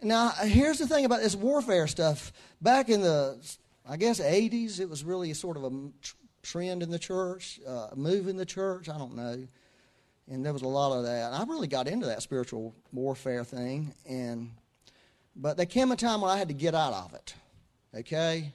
[0.01, 2.33] Now, here's the thing about this warfare stuff.
[2.63, 3.39] Back in the,
[3.89, 5.71] I guess, 80s, it was really sort of a
[6.43, 8.89] trend in the church, uh, move in the church.
[8.89, 9.47] I don't know.
[10.31, 11.33] And there was a lot of that.
[11.33, 13.95] I really got into that spiritual warfare thing.
[14.09, 14.51] And,
[15.35, 17.35] but there came a time when I had to get out of it.
[17.95, 18.53] Okay?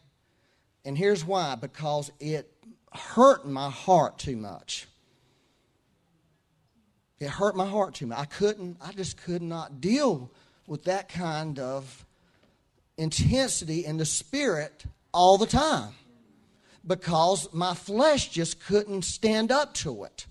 [0.86, 2.52] And here's why because it
[2.93, 4.88] hurt my heart too much.
[7.23, 8.19] It hurt my heart too much.
[8.19, 10.29] I couldn't, I just could not deal
[10.67, 12.05] with that kind of
[12.97, 14.83] intensity in the spirit
[15.13, 15.93] all the time
[16.86, 20.27] because my flesh just couldn't stand up to it.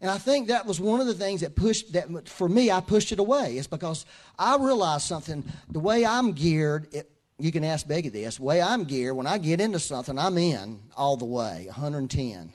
[0.00, 2.72] And I think that was one of the things that pushed that for me.
[2.72, 3.56] I pushed it away.
[3.56, 4.04] It's because
[4.36, 5.44] I realized something.
[5.70, 7.11] The way I'm geared, it,
[7.42, 8.36] you can ask Becky this.
[8.36, 12.52] The way I'm geared, when I get into something, I'm in all the way, 110.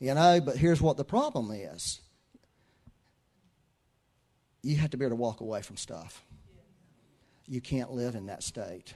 [0.00, 2.00] You know, but here's what the problem is.
[4.62, 6.22] You have to be able to walk away from stuff.
[7.46, 8.94] You can't live in that state.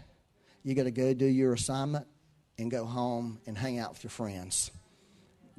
[0.63, 2.07] You got to go do your assignment
[2.59, 4.71] and go home and hang out with your friends.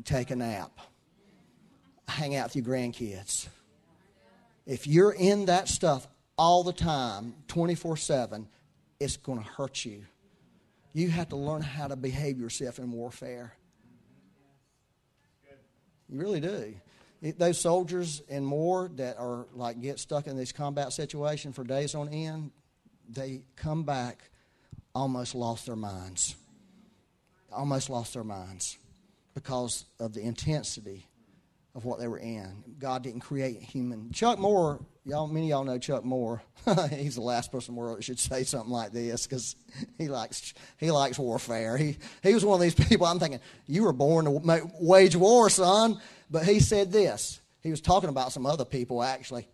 [0.06, 0.80] Take a nap
[2.08, 3.48] hang out with your grandkids.
[4.66, 8.48] If you're in that stuff all the time, 24 7,
[9.04, 10.06] it's going to hurt you.
[10.94, 13.54] You have to learn how to behave yourself in warfare.
[16.10, 16.76] You really do.
[17.22, 21.64] It, those soldiers and more that are like get stuck in this combat situation for
[21.64, 22.52] days on end,
[23.10, 24.30] they come back
[24.94, 26.36] almost lost their minds.
[27.52, 28.78] Almost lost their minds
[29.34, 31.08] because of the intensity
[31.76, 32.64] of what they were in.
[32.78, 34.12] God didn't create human.
[34.12, 36.42] Chuck Moore, y'all, many of y'all know Chuck Moore.
[36.90, 39.56] He's the last person in the world that should say something like this because
[39.98, 41.78] he likes he likes warfare.
[41.78, 43.06] He he was one of these people.
[43.06, 46.00] I'm thinking you were born to wage war, son.
[46.30, 47.42] But he said this.
[47.62, 49.48] He was talking about some other people actually.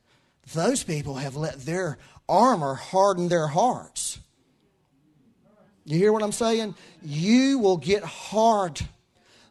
[0.54, 4.20] Those people have let their armor harden their hearts.
[5.86, 6.76] You hear what I'm saying?
[7.02, 8.80] You will get hard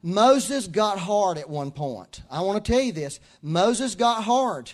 [0.02, 2.22] Moses got hard at one point.
[2.30, 4.72] I want to tell you this Moses got hard.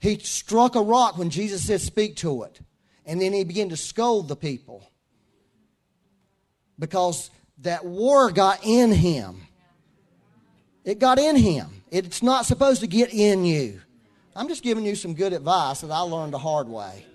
[0.00, 2.60] He struck a rock when Jesus said, Speak to it.
[3.04, 4.90] And then he began to scold the people
[6.78, 9.46] because that war got in him.
[10.84, 11.82] It got in him.
[11.90, 13.80] It's not supposed to get in you.
[14.34, 17.06] I'm just giving you some good advice that I learned the hard way.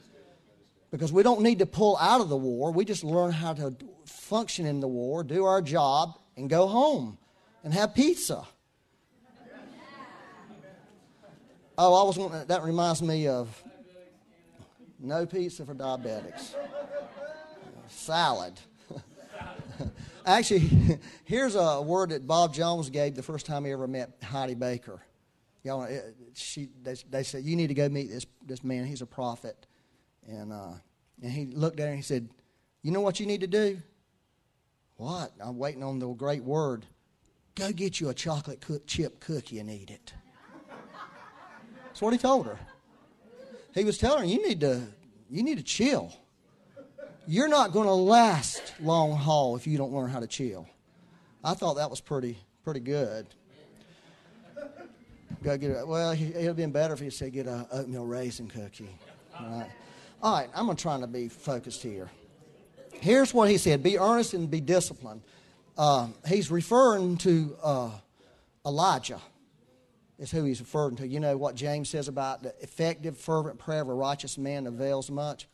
[0.90, 2.72] Because we don't need to pull out of the war.
[2.72, 7.18] We just learn how to function in the war, do our job, and go home
[7.64, 8.46] and have pizza.
[11.78, 13.64] Oh, I was wanting, that reminds me of
[15.00, 16.54] no pizza for diabetics.
[17.88, 18.60] Salad.
[20.26, 24.54] Actually, here's a word that Bob Jones gave the first time he ever met Heidi
[24.54, 25.02] Baker.
[25.64, 25.88] Y'all,
[26.34, 28.86] she, they, they said, You need to go meet this, this man.
[28.86, 29.66] He's a prophet.
[30.28, 30.74] And, uh,
[31.22, 32.30] and he looked at her and he said,
[32.82, 33.82] You know what you need to do?
[34.98, 35.32] What?
[35.40, 36.86] I'm waiting on the great word.
[37.56, 40.14] Go get you a chocolate chip cookie and eat it.
[42.02, 42.58] That's what he told her.
[43.76, 44.82] He was telling her, you need to,
[45.30, 46.12] you need to chill.
[47.28, 50.68] You're not going to last long haul if you don't learn how to chill.
[51.44, 53.28] I thought that was pretty, pretty good.
[55.44, 55.88] Go get.
[55.88, 58.90] Well, it would have been better if he said get a oatmeal raisin cookie.
[59.40, 59.70] All right.
[60.24, 60.50] All right.
[60.56, 62.10] I'm trying to be focused here
[63.02, 65.22] here's what he said be earnest and be disciplined.
[65.78, 67.90] Uh, he's referring to uh,
[68.66, 69.20] Elijah,
[70.22, 71.08] is who he's referring to.
[71.08, 75.10] You know what James says about the effective, fervent prayer of a righteous man avails
[75.10, 75.48] much?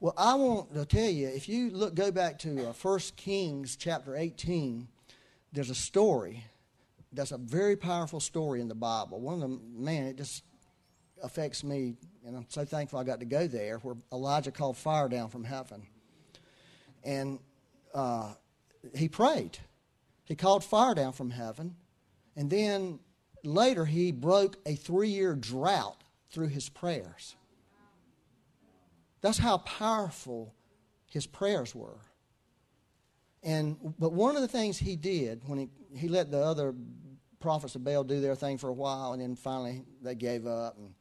[0.00, 3.76] Well, I want to tell you, if you look, go back to uh, 1 Kings
[3.76, 4.88] chapter 18,
[5.52, 6.44] there's a story
[7.12, 9.20] that's a very powerful story in the Bible.
[9.20, 10.42] One of the man, it just
[11.22, 11.94] affects me,
[12.26, 15.44] and I'm so thankful I got to go there, where Elijah called fire down from
[15.44, 15.86] heaven,
[17.04, 17.38] and
[17.94, 18.32] uh,
[18.96, 19.58] he prayed.
[20.24, 21.76] He called fire down from heaven,
[22.36, 22.98] and then
[23.44, 27.36] later he broke a three-year drought through his prayers.
[29.20, 30.54] That's how powerful
[31.10, 32.00] his prayers were.
[33.42, 36.74] And but one of the things he did when he, he let the other
[37.40, 40.76] prophets of Baal do their thing for a while, and then finally they gave up.
[40.76, 40.92] And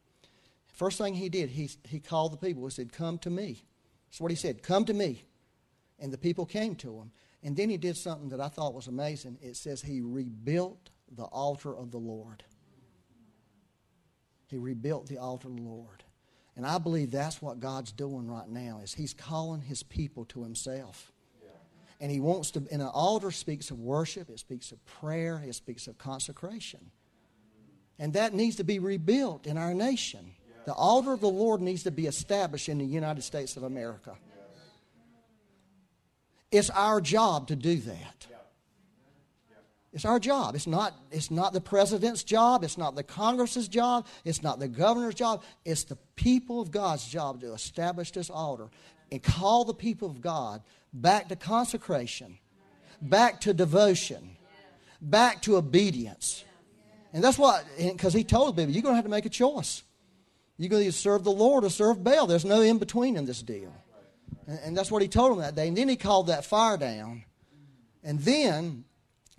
[0.74, 2.64] first thing he did, he he called the people.
[2.64, 3.64] He said, "Come to me."
[4.08, 4.64] That's what he said.
[4.64, 5.24] "Come to me,"
[6.00, 7.12] and the people came to him.
[7.44, 9.38] And then he did something that I thought was amazing.
[9.42, 12.44] It says he rebuilt the altar of the Lord.
[14.48, 16.04] He rebuilt the altar of the Lord.
[16.56, 20.44] And I believe that's what God's doing right now is he's calling his people to
[20.44, 21.12] himself.
[22.00, 25.54] And he wants to and an altar speaks of worship, it speaks of prayer, it
[25.56, 26.92] speaks of consecration.
[28.00, 30.32] And that needs to be rebuilt in our nation.
[30.66, 34.16] The altar of the Lord needs to be established in the United States of America.
[36.52, 38.28] It's our job to do that.
[39.98, 40.54] It's our job.
[40.54, 42.64] It's not, it's not the president's job.
[42.64, 44.06] It's not the Congress's job.
[44.24, 45.42] It's not the governor's job.
[45.66, 48.70] It's the people of God's job to establish this altar
[49.12, 50.62] and call the people of God
[50.94, 52.38] back to consecration,
[53.02, 54.38] back to devotion,
[55.02, 56.46] back to obedience.
[57.12, 59.82] And that's what, because he told people, you're going to have to make a choice.
[60.60, 62.28] You're going to either serve the Lord or serve Baal.
[62.28, 63.74] There's no in between in this deal.
[64.46, 65.68] And, and that's what he told them that day.
[65.68, 67.24] And then he called that fire down.
[68.04, 68.84] And then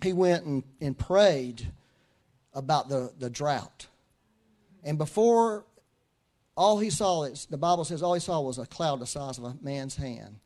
[0.01, 1.71] he went and, and prayed
[2.53, 3.87] about the, the drought.
[4.83, 5.65] And before
[6.55, 9.37] all he saw, is, the Bible says all he saw was a cloud the size
[9.37, 10.39] of a man's hand.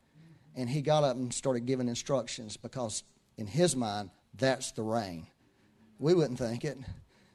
[0.56, 3.02] And he got up and started giving instructions because
[3.36, 5.26] in his mind, that's the rain.
[5.98, 6.78] We wouldn't think it.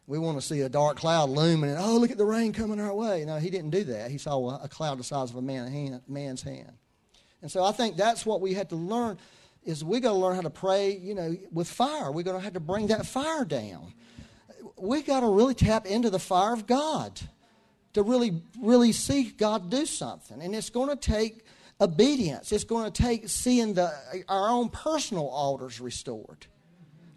[0.07, 2.80] We want to see a dark cloud looming and, oh, look at the rain coming
[2.80, 3.24] our way.
[3.26, 4.09] No, he didn't do that.
[4.09, 6.72] He saw a cloud the size of a hand, man's hand.
[7.41, 9.17] And so I think that's what we had to learn
[9.70, 12.11] is we got to learn how to pray, you know, with fire.
[12.11, 13.93] We're going to have to bring that fire down.
[14.78, 17.22] We got to really tap into the fire of God
[17.93, 20.41] to really, really see God do something.
[20.41, 21.45] And it's going to take
[21.80, 22.51] obedience.
[22.51, 23.93] It's going to take seeing the,
[24.28, 26.47] our own personal altars restored,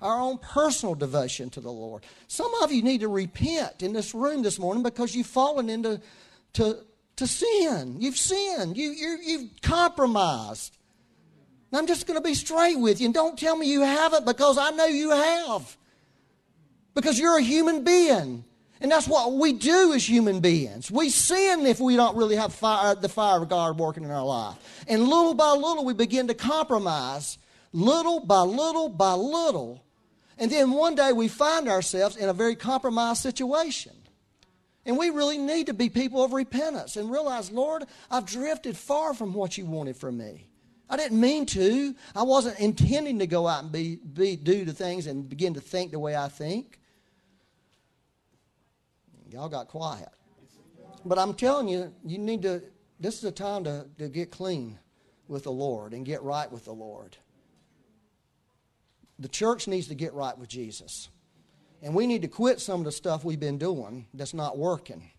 [0.02, 2.04] our own personal devotion to the Lord.
[2.28, 6.02] Some of you need to repent in this room this morning because you've fallen into
[6.54, 6.84] to,
[7.16, 7.96] to sin.
[7.98, 8.76] You've sinned.
[8.76, 10.76] You, you, you've compromised.
[11.72, 13.06] And I'm just going to be straight with you.
[13.06, 15.76] And don't tell me you haven't because I know you have.
[16.94, 18.44] Because you're a human being.
[18.82, 20.90] And that's what we do as human beings.
[20.90, 24.10] We sin if we don't really have fire, uh, the fire of God working in
[24.10, 24.56] our life.
[24.86, 27.38] And little by little, we begin to compromise,
[27.72, 29.82] little by little by little.
[30.36, 33.92] And then one day we find ourselves in a very compromised situation.
[34.84, 39.14] And we really need to be people of repentance and realize, Lord, I've drifted far
[39.14, 40.48] from what you wanted from me.
[40.92, 41.94] I didn't mean to.
[42.14, 45.60] I wasn't intending to go out and be, be, do the things and begin to
[45.60, 46.78] think the way I think.
[49.30, 50.10] Y'all got quiet.
[51.06, 52.62] But I'm telling you, you need to,
[53.00, 54.78] this is a time to, to get clean
[55.28, 57.16] with the Lord and get right with the Lord.
[59.18, 61.08] The church needs to get right with Jesus.
[61.80, 65.10] And we need to quit some of the stuff we've been doing that's not working.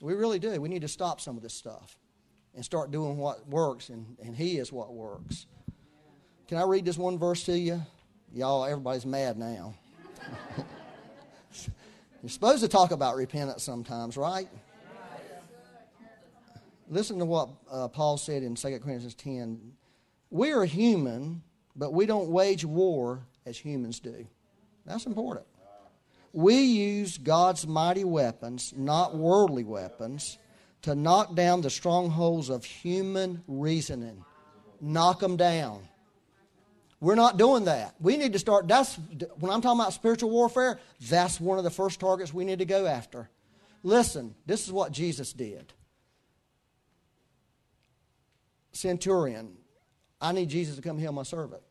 [0.00, 0.60] We really do.
[0.60, 1.98] We need to stop some of this stuff
[2.54, 5.46] and start doing what works, and, and He is what works.
[6.48, 7.82] Can I read this one verse to you?
[8.32, 9.74] Y'all, everybody's mad now.
[12.22, 14.48] You're supposed to talk about repentance sometimes, right?
[16.88, 19.72] Listen to what uh, Paul said in 2 Corinthians 10.
[20.30, 21.42] We are human,
[21.74, 24.26] but we don't wage war as humans do.
[24.84, 25.46] That's important.
[26.32, 30.38] We use God's mighty weapons, not worldly weapons,
[30.82, 34.24] to knock down the strongholds of human reasoning.
[34.80, 35.82] Knock them down.
[37.00, 37.94] We're not doing that.
[38.00, 38.68] We need to start.
[38.68, 38.96] That's
[39.38, 40.78] when I'm talking about spiritual warfare.
[41.08, 43.28] That's one of the first targets we need to go after.
[43.82, 45.72] Listen, this is what Jesus did.
[48.72, 49.56] Centurion,
[50.20, 51.62] I need Jesus to come heal my servant.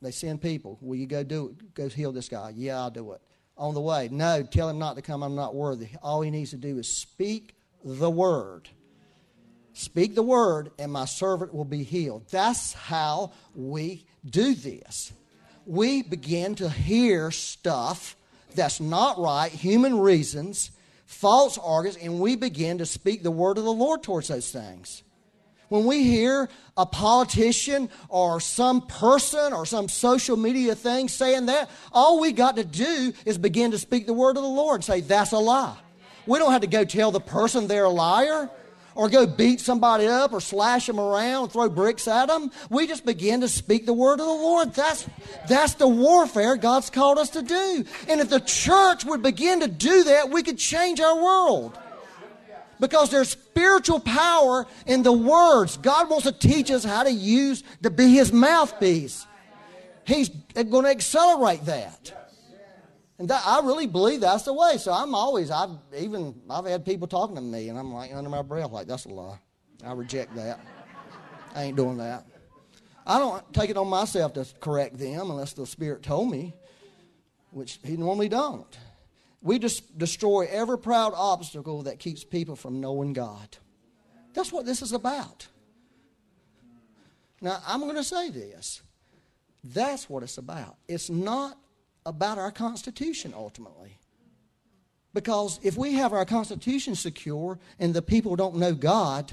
[0.00, 0.78] They send people.
[0.80, 1.74] Will you go do it?
[1.74, 2.52] Go heal this guy.
[2.54, 3.20] Yeah, I'll do it.
[3.58, 5.22] On the way, no, tell him not to come.
[5.22, 5.88] I'm not worthy.
[6.00, 8.68] All he needs to do is speak the word.
[9.72, 12.24] Speak the word, and my servant will be healed.
[12.30, 15.12] That's how we do this.
[15.66, 18.16] We begin to hear stuff
[18.54, 20.70] that's not right, human reasons,
[21.04, 25.02] false arguments, and we begin to speak the word of the Lord towards those things.
[25.68, 31.68] When we hear a politician or some person or some social media thing saying that,
[31.92, 34.84] all we got to do is begin to speak the word of the Lord and
[34.84, 35.76] say, that's a lie.
[36.26, 38.50] We don't have to go tell the person they're a liar
[38.94, 42.50] or go beat somebody up or slash them around, throw bricks at them.
[42.68, 44.74] We just begin to speak the word of the Lord.
[44.74, 45.06] That's,
[45.48, 47.84] that's the warfare God's called us to do.
[48.08, 51.78] And if the church would begin to do that, we could change our world
[52.80, 55.76] because there's spiritual power in the words.
[55.76, 59.26] God wants to teach us how to use to be His mouthpiece.
[60.04, 62.14] He's going to accelerate that.
[63.18, 64.78] And that, I really believe that's the way.
[64.78, 68.30] So I'm always, I've even, I've had people talking to me, and I'm like under
[68.30, 69.38] my breath, like, that's a lie.
[69.84, 70.60] I reject that.
[71.54, 72.26] I ain't doing that.
[73.06, 76.54] I don't take it on myself to correct them unless the Spirit told me,
[77.50, 78.78] which He normally don't.
[79.40, 83.56] We just destroy every proud obstacle that keeps people from knowing God.
[84.34, 85.46] That's what this is about.
[87.40, 88.82] Now, I'm going to say this.
[89.62, 90.76] That's what it's about.
[90.88, 91.56] It's not
[92.04, 93.98] about our Constitution ultimately.
[95.14, 99.30] Because if we have our Constitution secure and the people don't know God,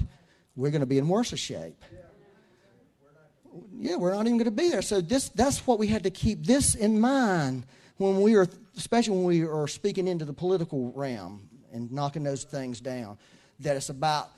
[0.54, 1.82] we're going to be in worse shape.
[3.78, 4.82] Yeah, we're not even going to be there.
[4.82, 8.46] So this, that's what we had to keep this in mind when we are,
[8.76, 13.18] especially when we are speaking into the political realm and knocking those things down,
[13.60, 14.30] that it's about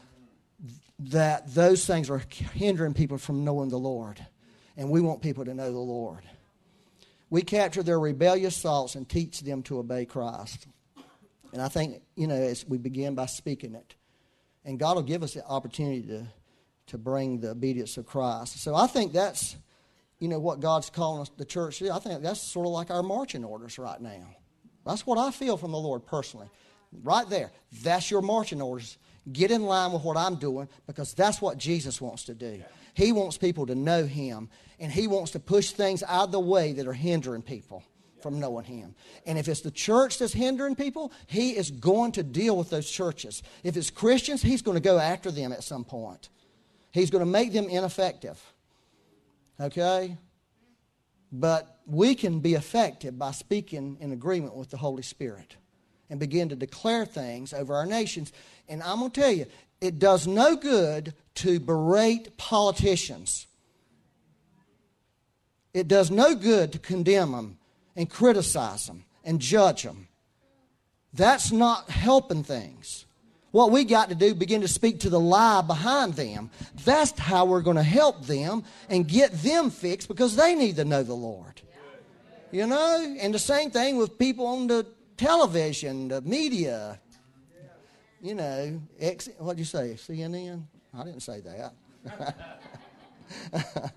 [1.01, 2.22] that those things are
[2.55, 4.24] hindering people from knowing the Lord.
[4.76, 6.22] And we want people to know the Lord.
[7.30, 10.66] We capture their rebellious thoughts and teach them to obey Christ.
[11.53, 13.95] And I think, you know, as we begin by speaking it,
[14.64, 16.26] and God will give us the opportunity to,
[16.89, 18.61] to bring the obedience of Christ.
[18.61, 19.57] So I think that's
[20.19, 23.03] you know, what God's calling us, the church I think that's sort of like our
[23.03, 24.27] marching orders right now.
[24.85, 26.49] That's what I feel from the Lord personally.
[27.03, 27.53] Right there.
[27.83, 28.97] That's your marching orders.
[29.31, 32.62] Get in line with what I'm doing because that's what Jesus wants to do.
[32.95, 34.49] He wants people to know Him,
[34.81, 37.85] and He wants to push things out of the way that are hindering people
[38.23, 38.95] from knowing Him.
[39.27, 42.91] And if it's the church that's hindering people, He is going to deal with those
[42.91, 43.43] churches.
[43.62, 46.31] If it's Christians, He's going to go after them at some point.
[46.91, 48.41] He's going to make them ineffective.
[49.61, 50.16] Okay?
[51.30, 55.56] But we can be effective by speaking in agreement with the Holy Spirit
[56.11, 58.32] and begin to declare things over our nations.
[58.68, 59.46] And I'm going to tell you,
[59.80, 63.46] it does no good to berate politicians.
[65.74, 67.59] It does no good to condemn them
[67.94, 70.09] and criticize them and judge them.
[71.12, 73.04] That's not helping things.
[73.51, 76.51] What we got to do, begin to speak to the lie behind them.
[76.84, 80.84] That's how we're going to help them and get them fixed because they need to
[80.84, 81.62] know the Lord.
[82.51, 83.16] You know?
[83.20, 84.86] And the same thing with people on the
[85.16, 87.01] television, the media.
[88.20, 89.94] You know, X, what'd you say?
[89.96, 90.64] CNN?
[90.92, 91.74] I didn't say that.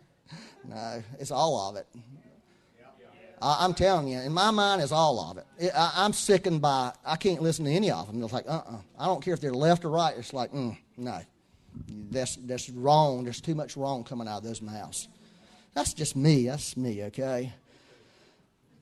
[0.68, 1.88] no, it's all of it.
[3.42, 5.46] I, am telling you, in my mind, is all of it.
[5.58, 8.24] it I, am sickened by, I can't listen to any of them.
[8.24, 8.76] It's like, uh uh-uh.
[8.76, 10.16] uh I don't care if they're left or right.
[10.18, 11.20] It's like, mm, no.
[12.10, 13.24] That's, that's wrong.
[13.24, 15.08] There's too much wrong coming out of those mouths.
[15.74, 16.48] That's just me.
[16.48, 17.54] That's me, okay?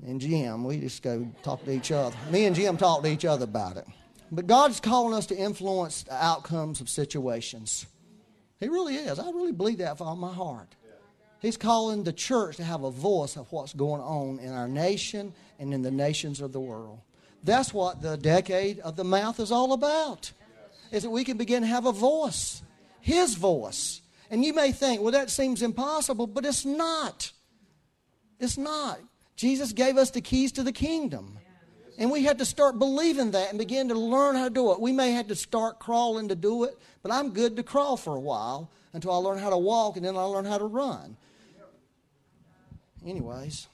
[0.05, 2.15] And Jim, we just go talk to each other.
[2.31, 3.85] Me and Jim talk to each other about it.
[4.31, 7.85] But God's calling us to influence the outcomes of situations.
[8.59, 9.19] He really is.
[9.19, 10.75] I really believe that with all my heart.
[11.41, 15.33] He's calling the church to have a voice of what's going on in our nation
[15.57, 16.99] and in the nations of the world.
[17.43, 20.31] That's what the decade of the mouth is all about.
[20.91, 22.61] Is that we can begin to have a voice,
[22.99, 24.01] His voice.
[24.29, 27.31] And you may think, well, that seems impossible, but it's not.
[28.39, 28.99] It's not.
[29.35, 31.37] Jesus gave us the keys to the kingdom.
[31.97, 34.79] And we had to start believing that and begin to learn how to do it.
[34.79, 38.15] We may have to start crawling to do it, but I'm good to crawl for
[38.15, 41.17] a while until I learn how to walk and then I learn how to run.
[43.05, 43.67] Anyways,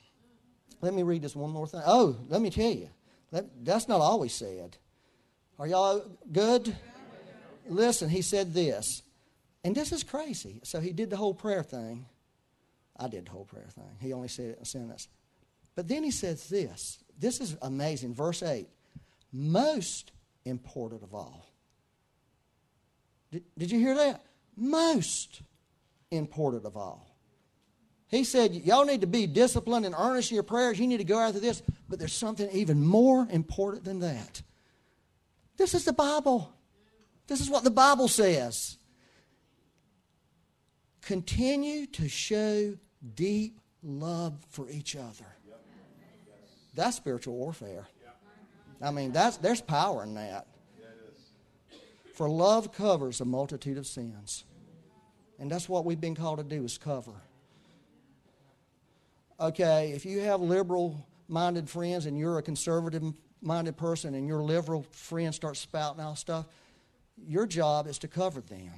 [0.82, 1.82] let me read this one more thing.
[1.86, 2.90] Oh, let me tell you,
[3.32, 4.78] that, that's not always said.
[5.58, 6.76] Are y'all good?
[7.68, 9.02] Listen, he said this,
[9.64, 10.62] and this is crazy.
[10.64, 12.06] So he did the whole prayer thing.
[12.98, 13.98] I did the whole prayer thing.
[14.00, 15.08] He only said it in a sentence.
[15.76, 17.04] But then he says this.
[17.18, 18.14] This is amazing.
[18.14, 18.68] Verse 8.
[19.34, 20.12] Most
[20.46, 21.46] important of all.
[23.32, 24.24] Did, did you hear that?
[24.56, 25.42] Most
[26.12, 27.15] important of all.
[28.08, 30.80] He said, Y'all need to be disciplined and earnest in your prayers.
[30.80, 31.62] You need to go after this.
[31.90, 34.42] But there's something even more important than that.
[35.58, 36.54] This is the Bible.
[37.28, 38.78] This is what the Bible says.
[41.02, 42.76] Continue to show
[43.16, 45.26] deep love for each other.
[46.74, 47.88] That's spiritual warfare.
[48.82, 50.48] I mean, that's, there's power in that.
[52.14, 54.44] For love covers a multitude of sins.
[55.40, 57.14] And that's what we've been called to do is cover.
[59.40, 63.04] Okay, if you have liberal minded friends and you're a conservative
[63.42, 66.46] minded person and your liberal friends start spouting out stuff,
[67.18, 68.72] your job is to cover them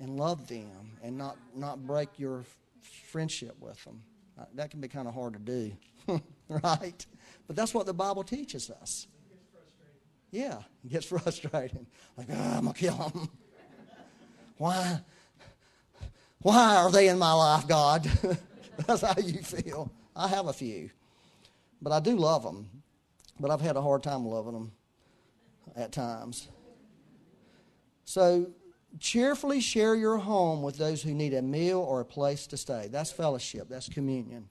[0.00, 2.44] and love them and not, not break your
[2.80, 4.02] friendship with them.
[4.38, 5.72] Uh, that can be kind of hard to do,
[6.48, 7.06] right?
[7.46, 9.08] But that's what the Bible teaches us.
[10.30, 11.86] Yeah, it gets frustrating.
[12.18, 13.30] Like, oh, I'm going to kill them.
[14.58, 15.00] Why?
[16.40, 18.08] Why are they in my life, God?
[18.86, 19.90] that's how you feel.
[20.14, 20.90] I have a few.
[21.82, 22.68] But I do love them.
[23.40, 24.72] But I've had a hard time loving them
[25.76, 26.48] at times.
[28.04, 28.50] So
[28.98, 32.88] cheerfully share your home with those who need a meal or a place to stay.
[32.90, 34.48] That's fellowship, that's communion.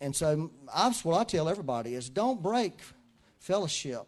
[0.00, 2.80] And so that's what I tell everybody is don't break
[3.38, 4.06] fellowship.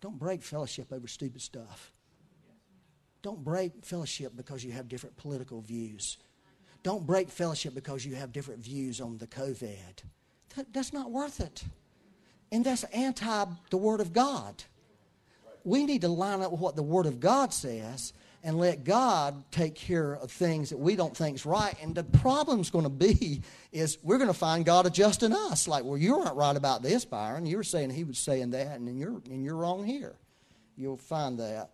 [0.00, 1.92] Don't break fellowship over stupid stuff.
[3.22, 6.18] Don't break fellowship because you have different political views.
[6.82, 10.02] Don't break fellowship because you have different views on the COVID.
[10.56, 11.62] That, that's not worth it.
[12.50, 14.62] And that's anti the Word of God.
[15.64, 18.12] We need to line up with what the Word of God says
[18.44, 21.74] and let God take care of things that we don't think is right.
[21.80, 25.68] And the problem's going to be is we're going to find God adjusting us.
[25.68, 27.46] Like, well, you weren't right about this, Byron.
[27.46, 30.16] You were saying he was saying that, and you're and you're wrong here.
[30.76, 31.70] You'll find that.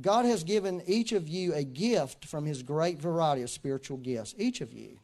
[0.00, 4.34] God has given each of you a gift from his great variety of spiritual gifts.
[4.38, 4.98] Each of you.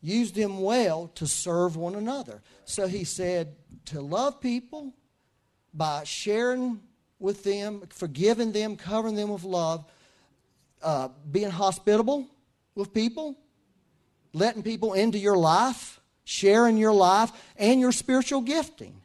[0.00, 2.42] Use them well to serve one another.
[2.64, 3.56] So he said
[3.86, 4.94] to love people
[5.72, 6.80] by sharing
[7.18, 9.84] with them, forgiving them, covering them with love,
[10.82, 12.26] uh, being hospitable
[12.74, 13.38] with people,
[14.32, 19.00] letting people into your life, sharing your life, and your spiritual gifting.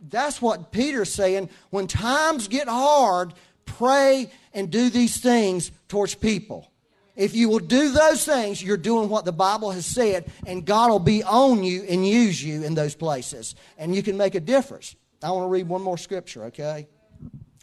[0.00, 1.50] That's what Peter's saying.
[1.70, 3.34] When times get hard,
[3.68, 6.70] pray and do these things towards people.
[7.16, 10.90] If you will do those things, you're doing what the Bible has said, and God
[10.90, 13.56] will be on you and use you in those places.
[13.76, 14.94] And you can make a difference.
[15.20, 16.86] I want to read one more scripture, okay?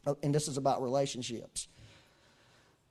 [0.06, 1.70] Oh, and this is about relationships.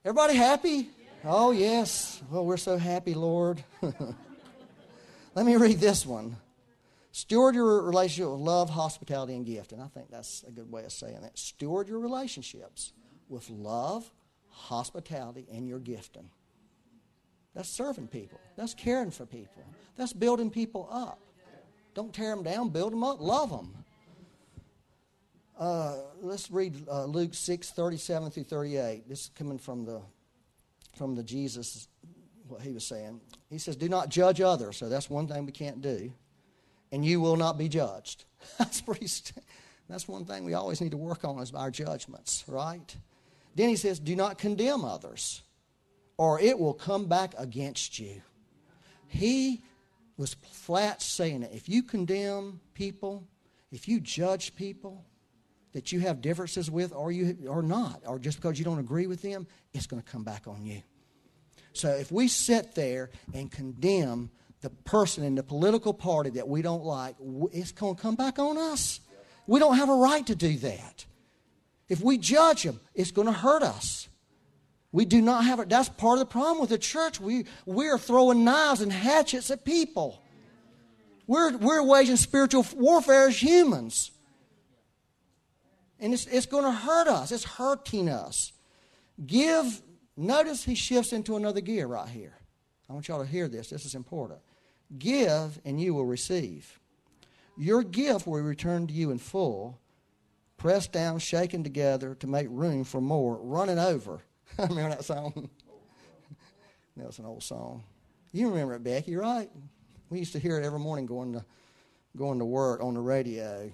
[0.06, 0.88] Everybody happy?
[1.22, 2.22] Oh, yes.
[2.30, 3.62] Well, we're so happy, Lord.
[5.34, 6.36] Let me read this one.
[7.12, 9.72] Steward your relationship with love, hospitality, and gift.
[9.72, 11.38] And I think that's a good way of saying that.
[11.38, 12.92] Steward your relationships
[13.28, 14.10] with love,
[14.48, 16.30] hospitality, and your gifting.
[17.54, 18.40] That's serving people.
[18.56, 19.62] That's caring for people.
[19.96, 21.20] That's building people up.
[21.94, 23.84] Don't tear them down, build them up, love them.
[25.56, 29.08] Uh, let's read uh, Luke 6, 37 through 38.
[29.08, 30.00] This is coming from the,
[30.96, 31.86] from the Jesus,
[32.48, 33.20] what he was saying.
[33.48, 34.76] He says, Do not judge others.
[34.76, 36.12] So that's one thing we can't do.
[36.90, 38.24] And you will not be judged.
[38.58, 39.06] that's pretty,
[39.88, 42.96] that's one thing we always need to work on is our judgments, right?
[43.54, 45.42] Then he says, Do not condemn others,
[46.16, 48.22] or it will come back against you.
[49.08, 49.62] He
[50.16, 53.26] was flat saying that if you condemn people,
[53.72, 55.04] if you judge people,
[55.72, 59.06] that you have differences with or you or not, or just because you don't agree
[59.06, 60.82] with them, it's going to come back on you.
[61.72, 64.30] So if we sit there and condemn
[64.60, 67.16] the person in the political party that we don't like,
[67.52, 69.00] it's going to come back on us.
[69.46, 71.04] We don't have a right to do that.
[71.88, 74.08] If we judge them, it's going to hurt us.
[74.92, 75.68] We do not have it.
[75.68, 77.20] That's part of the problem with the church.
[77.20, 80.22] We, we're throwing knives and hatchets at people.
[81.26, 84.12] We're, we're waging spiritual warfare as humans.
[85.98, 87.32] And it's, it's going to hurt us.
[87.32, 88.52] It's hurting us.
[89.26, 89.82] Give,
[90.16, 92.34] notice he shifts into another gear right here.
[92.88, 93.70] I want y'all to hear this.
[93.70, 94.40] This is important.
[94.98, 96.78] Give, and you will receive.
[97.56, 99.80] Your gift will return to you in full,
[100.64, 104.22] pressed down, shaken together to make room for more, running over.
[104.58, 105.50] remember that song?
[106.96, 107.84] that was an old song.
[108.32, 109.50] You remember it, Becky, right?
[110.08, 111.44] We used to hear it every morning going to
[112.16, 113.70] going to work on the radio.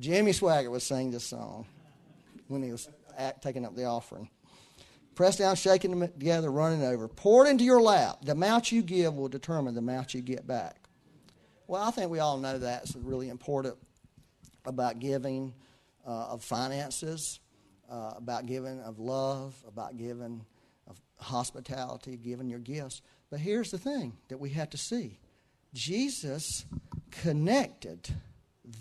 [0.00, 1.66] Jimmy Swaggart was singing this song
[2.48, 4.28] when he was at, taking up the offering.
[5.14, 7.06] Pressed down, shaking together, running over.
[7.06, 8.24] Pour it into your lap.
[8.24, 10.88] The amount you give will determine the amount you get back.
[11.68, 13.76] Well, I think we all know that's really important
[14.66, 15.54] about giving
[16.08, 17.38] uh, of finances,
[17.90, 20.44] uh, about giving of love, about giving
[20.88, 23.02] of hospitality, giving your gifts.
[23.30, 25.18] But here's the thing that we have to see
[25.74, 26.64] Jesus
[27.10, 28.08] connected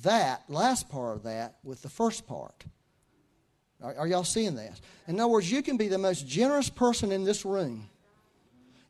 [0.03, 2.65] that last part of that with the first part.
[3.82, 4.80] Are, are, y'all seeing that?
[5.07, 7.89] In other words, you can be the most generous person in this room,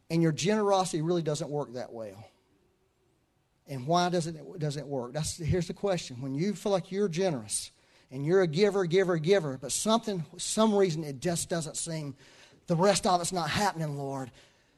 [0.09, 2.23] and your generosity really doesn't work that well.
[3.67, 5.13] And why doesn't it doesn't it work?
[5.13, 6.21] That's here's the question.
[6.21, 7.71] When you feel like you're generous
[8.11, 12.15] and you're a giver, giver, giver, but something some reason it just doesn't seem
[12.67, 14.29] The rest of it's not happening, Lord.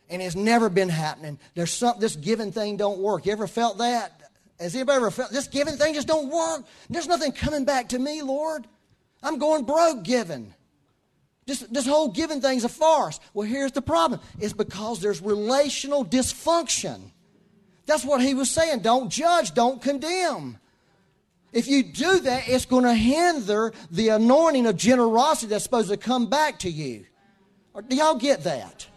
[0.09, 1.38] And it's never been happening.
[1.53, 3.25] There's some this giving thing don't work.
[3.25, 4.21] You ever felt that?
[4.59, 6.65] Has anybody ever felt this giving thing just don't work?
[6.89, 8.67] There's nothing coming back to me, Lord.
[9.21, 10.53] I'm going broke giving.
[11.45, 13.19] This, this whole giving thing's a farce.
[13.34, 14.19] Well, here's the problem.
[14.39, 17.11] It's because there's relational dysfunction.
[17.86, 18.82] That's what he was saying.
[18.82, 20.57] Don't judge, don't condemn.
[21.52, 25.97] If you do that, it's going to hinder the anointing of generosity that's supposed to
[25.97, 27.06] come back to you.
[27.88, 28.88] Do y'all get that?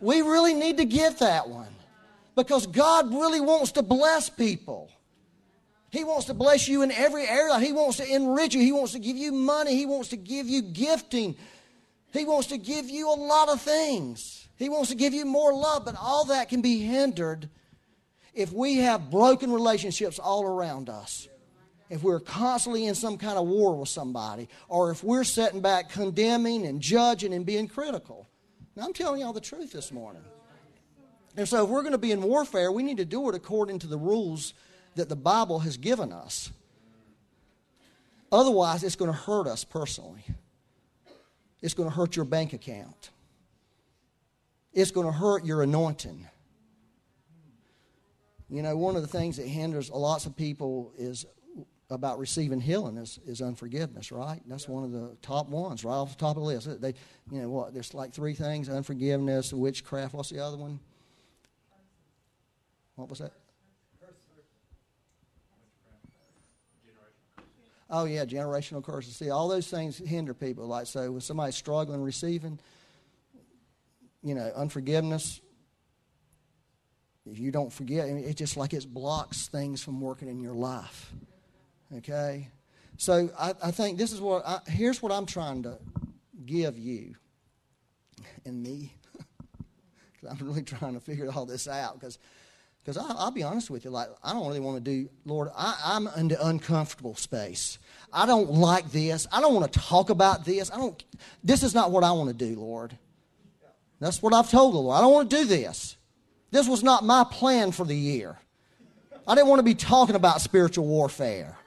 [0.00, 1.74] We really need to get that one
[2.34, 4.90] because God really wants to bless people.
[5.90, 7.58] He wants to bless you in every area.
[7.58, 8.60] He wants to enrich you.
[8.60, 9.76] He wants to give you money.
[9.76, 11.36] He wants to give you gifting.
[12.12, 14.48] He wants to give you a lot of things.
[14.56, 17.48] He wants to give you more love, but all that can be hindered
[18.34, 21.28] if we have broken relationships all around us
[21.88, 25.90] if we're constantly in some kind of war with somebody, or if we're sitting back
[25.90, 28.26] condemning and judging and being critical.
[28.74, 30.22] Now, I'm telling y'all the truth this morning.
[31.36, 33.78] And so, if we're going to be in warfare, we need to do it according
[33.80, 34.54] to the rules
[34.94, 36.50] that the Bible has given us.
[38.32, 40.24] Otherwise, it's going to hurt us personally.
[41.62, 43.10] It's going to hurt your bank account.
[44.72, 46.26] It's going to hurt your anointing.
[48.48, 51.26] You know, one of the things that hinders lots of people is
[51.88, 54.40] about receiving healing is, is unforgiveness, right?
[54.46, 56.80] That's one of the top ones, right off the top of the list.
[56.80, 56.94] They,
[57.30, 57.72] you know what?
[57.74, 60.14] There's like three things: unforgiveness, witchcraft.
[60.14, 60.80] What's the other one?
[62.96, 63.32] What was that?
[67.88, 69.14] Oh yeah, generational curses.
[69.14, 70.66] See, all those things hinder people.
[70.66, 72.58] Like so, when somebody's struggling receiving,
[74.24, 75.40] you know, unforgiveness.
[77.28, 81.12] If you don't forget, it's just like it blocks things from working in your life.
[81.98, 82.48] Okay?
[82.96, 85.78] So I, I think this is what, I, here's what I'm trying to
[86.44, 87.14] give you
[88.44, 88.92] and me.
[90.12, 92.00] Because I'm really trying to figure all this out.
[92.00, 92.18] Because
[92.86, 95.48] because I'll be honest with you, like I don't really want to do, Lord.
[95.56, 97.80] I, I'm in the uncomfortable space.
[98.12, 99.26] I don't like this.
[99.32, 100.70] I don't want to talk about this.
[100.70, 101.04] I don't.
[101.42, 102.96] This is not what I want to do, Lord.
[103.98, 104.96] That's what I've told the Lord.
[104.96, 105.96] I don't want to do this.
[106.52, 108.38] This was not my plan for the year.
[109.26, 111.58] I didn't want to be talking about spiritual warfare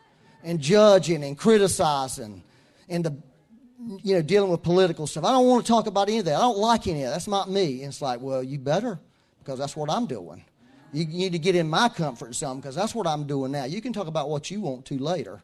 [0.43, 2.43] and judging and criticizing
[2.87, 3.15] and the
[4.03, 5.23] you know dealing with political stuff.
[5.23, 6.35] I don't want to talk about any of that.
[6.35, 7.13] I don't like any of that.
[7.13, 7.83] That's not me.
[7.83, 8.99] And it's like, well, you better
[9.39, 10.43] because that's what I'm doing.
[10.91, 13.65] You need to get in my comfort zone because that's what I'm doing now.
[13.65, 15.41] You can talk about what you want to later.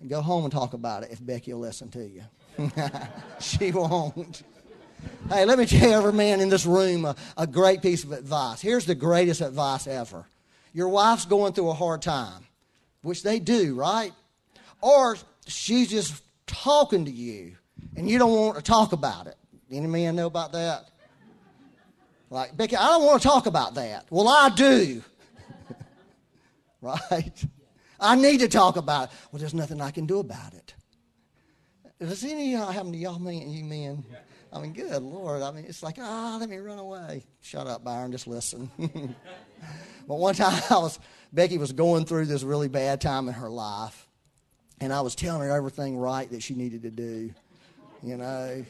[0.00, 2.22] And go home and talk about it if Becky will listen to you.
[3.40, 4.42] she won't.
[5.28, 8.62] Hey, let me tell every man in this room a, a great piece of advice.
[8.62, 10.24] Here's the greatest advice ever.
[10.72, 12.46] Your wife's going through a hard time
[13.02, 14.12] which they do, right?
[14.80, 17.56] Or she's just talking to you
[17.96, 19.36] and you don't want to talk about it.
[19.70, 20.90] Any man know about that?
[22.28, 24.06] Like, Becky, I don't want to talk about that.
[24.10, 25.02] Well, I do.
[26.80, 27.44] right?
[27.98, 29.18] I need to talk about it.
[29.30, 30.74] Well, there's nothing I can do about it.
[31.98, 34.04] Does any of y'all happen to y'all men, you men?
[34.52, 35.42] I mean, good Lord.
[35.42, 37.24] I mean, it's like, ah, oh, let me run away.
[37.40, 38.10] Shut up, Byron.
[38.10, 38.70] Just listen.
[40.08, 40.98] but one time I was
[41.32, 44.08] Becky was going through this really bad time in her life,
[44.80, 47.32] and I was telling her everything right that she needed to do.
[48.02, 48.64] You know,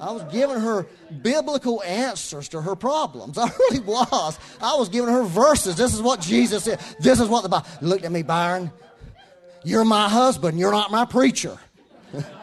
[0.00, 0.86] I was giving her
[1.22, 3.38] biblical answers to her problems.
[3.38, 4.38] I really was.
[4.60, 5.76] I was giving her verses.
[5.76, 6.80] This is what Jesus said.
[6.98, 7.66] This is what the Bible.
[7.82, 8.72] Looked at me, Byron.
[9.62, 10.58] You're my husband.
[10.58, 11.58] You're not my preacher.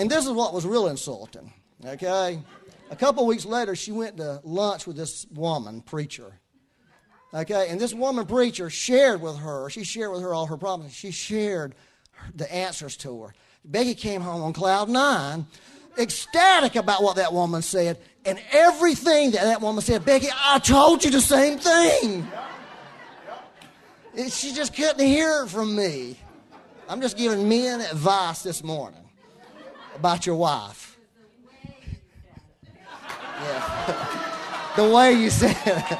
[0.00, 1.52] and this is what was real insulting.
[1.84, 2.40] Okay.
[2.90, 6.32] A couple weeks later, she went to lunch with this woman, preacher.
[7.34, 10.94] Okay, and this woman preacher shared with her, she shared with her all her problems.
[10.94, 11.74] She shared
[12.34, 13.34] the answers to her.
[13.62, 15.46] Becky came home on cloud nine,
[15.98, 21.04] ecstatic about what that woman said, and everything that that woman said, Becky, I told
[21.04, 22.26] you the same thing.
[24.30, 26.18] She just couldn't hear it from me.
[26.88, 29.09] I'm just giving men advice this morning
[30.00, 30.98] about your wife.
[33.42, 34.72] Yeah.
[34.76, 35.96] the way you said it.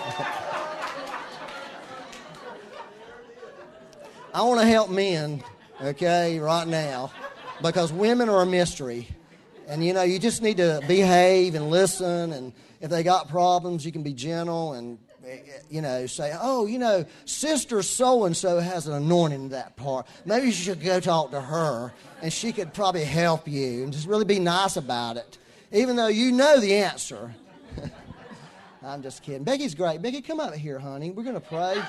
[4.32, 5.44] I want to help men,
[5.82, 7.12] okay, right now,
[7.60, 9.06] because women are a mystery.
[9.68, 12.32] And you know, you just need to behave and listen.
[12.32, 14.98] And if they got problems, you can be gentle and,
[15.70, 19.76] you know, say, oh, you know, sister so and so has an anointing in that
[19.76, 20.06] part.
[20.24, 24.06] Maybe you should go talk to her and she could probably help you and just
[24.06, 25.38] really be nice about it,
[25.72, 27.34] even though you know the answer.
[28.82, 29.44] I'm just kidding.
[29.44, 30.00] Becky's great.
[30.00, 31.10] Becky, come out here, honey.
[31.10, 31.74] We're to pray.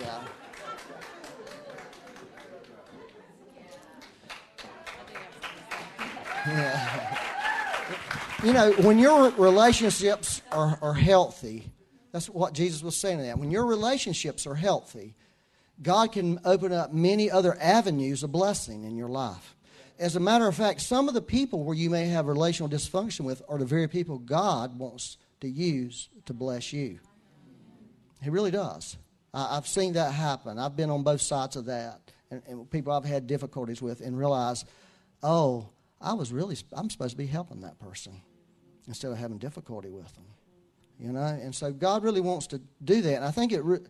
[0.00, 0.24] yeah.
[6.46, 7.24] Yeah.
[8.44, 11.72] You know, when your relationships are, are healthy,
[12.12, 13.38] that's what Jesus was saying to that.
[13.38, 15.16] When your relationships are healthy,
[15.82, 19.56] God can open up many other avenues of blessing in your life.
[19.98, 23.22] As a matter of fact, some of the people where you may have relational dysfunction
[23.22, 27.00] with are the very people God wants to use to bless you.
[28.22, 28.98] He really does.
[29.34, 30.60] I, have seen that happen.
[30.60, 34.16] I've been on both sides of that, and, and people I've had difficulties with, and
[34.16, 34.64] realize,
[35.24, 35.70] oh,
[36.00, 38.20] I was really I'm supposed to be helping that person
[38.88, 40.24] instead of having difficulty with them.
[40.98, 43.16] You know, and so God really wants to do that.
[43.16, 43.86] And I think it re-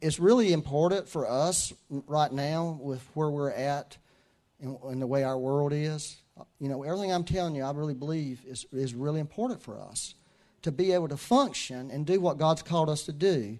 [0.00, 3.98] it's really important for us right now with where we're at
[4.60, 6.16] and, and the way our world is.
[6.58, 10.14] You know, everything I'm telling you, I really believe is is really important for us
[10.62, 13.58] to be able to function and do what God's called us to do.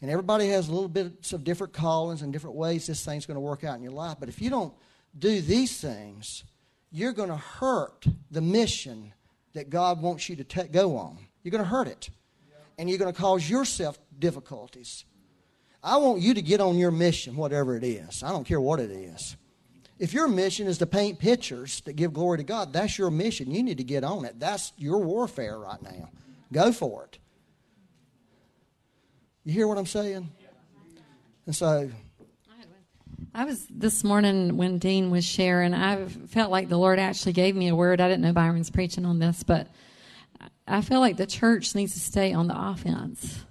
[0.00, 3.36] And everybody has a little bits of different callings and different ways this thing's going
[3.36, 4.16] to work out in your life.
[4.20, 4.72] But if you don't
[5.18, 6.44] do these things,
[6.90, 9.12] you're going to hurt the mission
[9.58, 11.18] that God wants you to go on.
[11.42, 12.10] You're going to hurt it.
[12.78, 15.04] And you're going to cause yourself difficulties.
[15.82, 18.22] I want you to get on your mission, whatever it is.
[18.22, 19.36] I don't care what it is.
[19.98, 23.50] If your mission is to paint pictures that give glory to God, that's your mission.
[23.50, 24.38] You need to get on it.
[24.38, 26.10] That's your warfare right now.
[26.52, 27.18] Go for it.
[29.42, 30.30] You hear what I'm saying?
[31.46, 31.90] And so.
[33.34, 37.54] I was this morning when Dean was sharing, I felt like the Lord actually gave
[37.54, 38.00] me a word.
[38.00, 39.68] I didn't know Byron's preaching on this, but
[40.66, 43.44] I feel like the church needs to stay on the offense.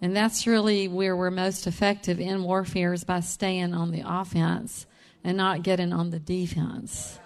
[0.00, 4.86] And that's really where we're most effective in warfare is by staying on the offense
[5.24, 7.18] and not getting on the defense.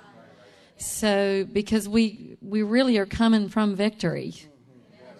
[0.77, 4.35] So because we we really are coming from victory.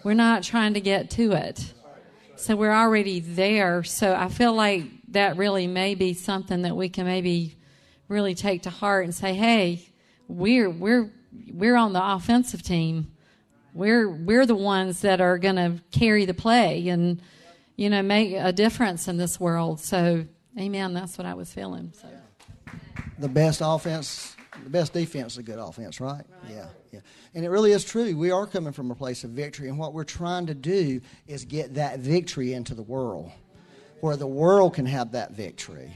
[0.03, 1.73] We're not trying to get to it.
[2.35, 3.83] So we're already there.
[3.83, 7.55] So I feel like that really may be something that we can maybe
[8.07, 9.87] really take to heart and say, "Hey,
[10.27, 11.11] we're we're
[11.53, 13.11] we're on the offensive team.
[13.73, 17.21] We're we're the ones that are going to carry the play and
[17.75, 20.25] you know make a difference in this world." So,
[20.59, 20.93] amen.
[20.93, 21.93] That's what I was feeling.
[21.95, 22.07] So.
[23.19, 26.23] The best offense the best defense is a good offense, right?
[26.43, 26.51] right?
[26.51, 26.99] Yeah, yeah.
[27.33, 28.15] And it really is true.
[28.17, 31.45] We are coming from a place of victory, and what we're trying to do is
[31.45, 33.31] get that victory into the world,
[34.01, 35.93] where the world can have that victory,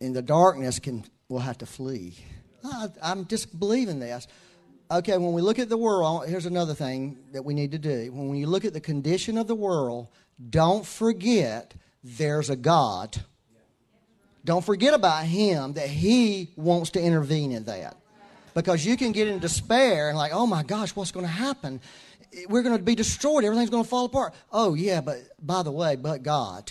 [0.00, 2.16] and the darkness can will have to flee.
[2.64, 4.26] I, I'm just believing this.
[4.90, 8.10] Okay, when we look at the world, here's another thing that we need to do.
[8.12, 10.08] When you look at the condition of the world,
[10.48, 13.22] don't forget there's a God
[14.44, 17.96] don't forget about him that he wants to intervene in that.
[18.54, 21.80] Because you can get in despair and, like, oh my gosh, what's going to happen?
[22.48, 23.44] We're going to be destroyed.
[23.44, 24.34] Everything's going to fall apart.
[24.50, 26.70] Oh, yeah, but by the way, but God.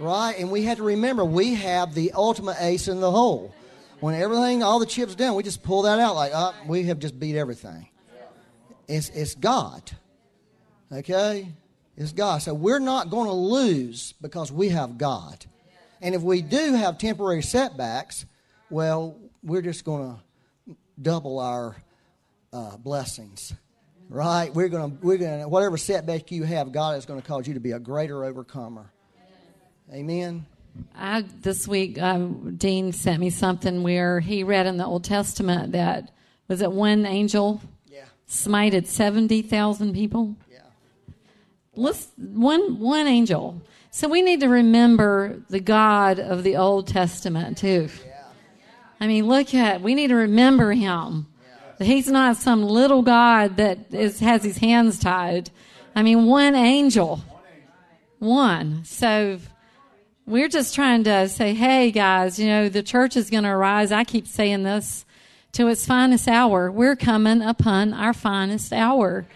[0.00, 0.34] Right?
[0.38, 3.54] And we have to remember we have the ultimate ace in the hole.
[4.00, 6.98] When everything, all the chips down, we just pull that out like, oh, we have
[6.98, 7.86] just beat everything.
[8.88, 9.90] It's, it's God.
[10.90, 11.48] Okay?
[11.98, 12.38] It's God.
[12.40, 15.44] So we're not going to lose because we have God.
[16.00, 18.24] And if we do have temporary setbacks,
[18.70, 21.76] well, we're just going to double our
[22.52, 23.52] uh, blessings,
[24.08, 24.52] right?
[24.54, 27.46] We're going to we're going to whatever setback you have, God is going to cause
[27.46, 28.92] you to be a greater overcomer.
[29.92, 30.46] Amen.
[30.94, 35.72] I this week um, Dean sent me something where he read in the Old Testament
[35.72, 36.10] that
[36.48, 38.04] was it one angel yeah.
[38.28, 40.36] smited seventy thousand people.
[40.50, 40.58] Yeah.
[41.74, 43.62] Let's one one angel
[43.92, 47.88] so we need to remember the God of the Old Testament too.
[48.06, 48.22] Yeah.
[49.00, 51.26] I mean, look at, we need to remember him.
[51.78, 55.50] That he's not some little God that is, has his hands tied.
[55.96, 57.20] I mean, one angel.
[58.20, 58.84] One.
[58.84, 59.40] So
[60.30, 63.90] we're just trying to say, hey guys, you know, the church is going to arise.
[63.90, 65.04] I keep saying this
[65.52, 66.70] to its finest hour.
[66.70, 69.26] We're coming upon our finest hour.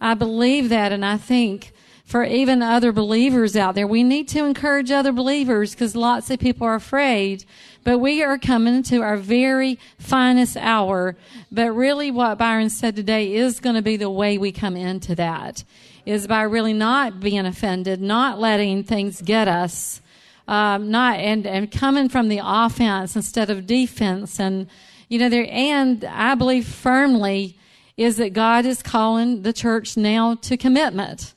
[0.00, 1.72] I believe that and I think
[2.06, 3.86] for even other believers out there.
[3.86, 7.44] We need to encourage other believers because lots of people are afraid.
[7.84, 11.14] But we are coming to our very finest hour.
[11.52, 15.14] But really what Byron said today is going to be the way we come into
[15.16, 15.62] that
[16.06, 20.00] is by really not being offended, not letting things get us,
[20.48, 24.40] um, not and and coming from the offense instead of defense.
[24.40, 24.66] And
[25.08, 27.56] you know there and I believe firmly
[27.96, 31.34] is that God is calling the church now to commitment.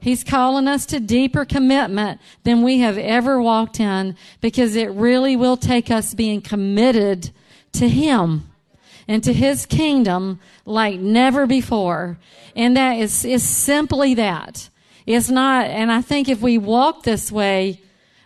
[0.00, 5.36] He's calling us to deeper commitment than we have ever walked in because it really
[5.36, 7.30] will take us being committed
[7.74, 8.50] to Him
[9.06, 12.18] and to His kingdom like never before.
[12.56, 14.68] And that is, is simply that.
[15.06, 17.80] It's not, and I think if we walk this way,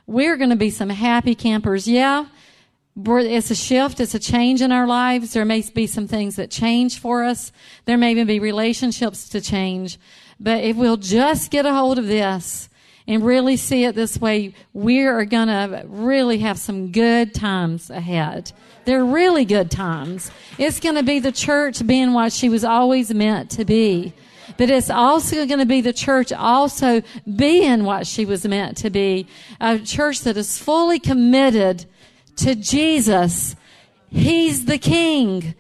[0.07, 1.89] we're going to be some happy campers.
[1.89, 2.27] Yeah,
[2.97, 5.33] it's a shift, it's a change in our lives.
[5.33, 7.53] There may be some things that change for us.
[7.85, 9.99] There may even be relationships to change.
[10.41, 12.69] But if we'll just get a hold of this
[13.07, 17.91] and really see it this way, we are going to really have some good times
[17.91, 18.53] ahead.
[18.85, 20.31] They're really good times.
[20.59, 24.15] It's going to be the church being what she was always meant to be.
[24.57, 27.03] But it's also going to be the church also
[27.35, 29.27] being what she was meant to be.
[29.61, 31.87] A church that is fully committed
[32.37, 33.57] to Jesus.
[34.09, 35.55] He's the king.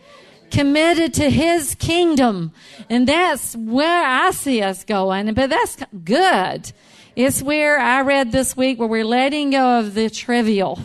[0.50, 2.52] Committed to his kingdom.
[2.88, 5.32] And that's where I see us going.
[5.34, 6.72] But that's good.
[7.16, 10.78] It's where I read this week where we're letting go of the trivial.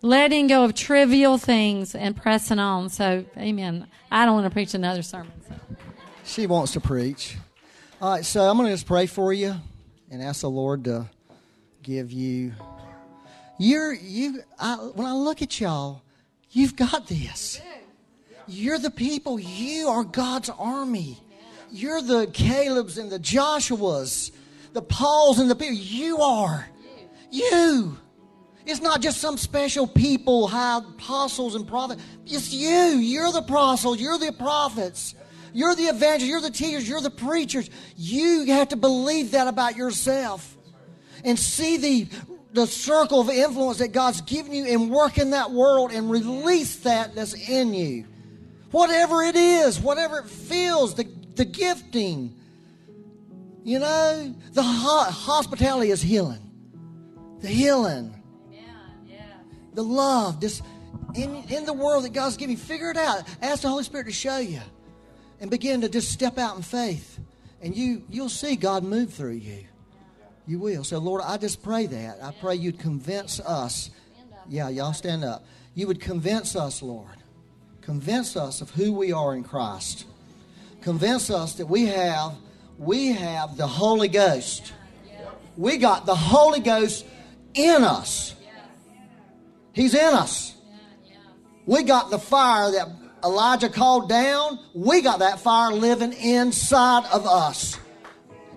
[0.00, 2.88] Letting go of trivial things and pressing on.
[2.88, 3.86] So, amen.
[4.10, 5.32] I don't want to preach another sermon.
[5.48, 5.54] So.
[6.24, 7.36] She wants to preach.
[8.00, 9.54] All right, so I'm going to just pray for you
[10.10, 11.08] and ask the Lord to
[11.82, 12.52] give you.
[13.58, 14.42] You're you.
[14.58, 16.02] I, when I look at y'all,
[16.50, 17.60] you've got this.
[18.46, 19.38] You're the people.
[19.38, 21.18] You are God's army.
[21.70, 24.32] You're the Caleb's and the Joshua's,
[24.72, 25.74] the Pauls and the people.
[25.74, 26.66] You are.
[27.30, 27.98] You.
[28.66, 32.02] It's not just some special people, high apostles and prophets.
[32.26, 32.96] It's you.
[32.96, 34.00] You're the apostles.
[34.00, 35.14] You're the prophets.
[35.54, 36.28] You're the evangelists.
[36.28, 36.86] You're the teachers.
[36.86, 37.70] You're the preachers.
[37.96, 40.56] You have to believe that about yourself
[41.24, 42.08] and see the,
[42.52, 46.76] the circle of influence that God's given you and work in that world and release
[46.80, 48.04] that that's in you.
[48.70, 51.04] Whatever it is, whatever it feels, the,
[51.36, 52.34] the gifting.
[53.62, 56.40] You know, the ho- hospitality is healing.
[57.40, 58.14] The healing
[59.74, 60.62] the love, this
[61.14, 62.56] in, in the world that God's giving.
[62.56, 63.22] Figure it out.
[63.42, 64.60] Ask the Holy Spirit to show you,
[65.44, 67.18] and begin to just step out in faith,
[67.60, 69.66] and you you'll see God move through you.
[70.46, 70.84] You will.
[70.84, 72.16] So Lord, I just pray that.
[72.22, 73.90] I pray you'd convince us.
[74.48, 75.44] Yeah, y'all stand up.
[75.74, 77.18] You would convince us, Lord.
[77.82, 80.06] Convince us of who we are in Christ.
[80.80, 82.32] Convince us that we have
[82.78, 84.72] we have the Holy Ghost.
[85.58, 87.04] We got the Holy Ghost
[87.52, 88.34] in us.
[89.74, 90.54] He's in us.
[91.66, 92.88] We got the fire that
[93.24, 94.58] Elijah called down.
[94.74, 97.78] We got that fire living inside of us.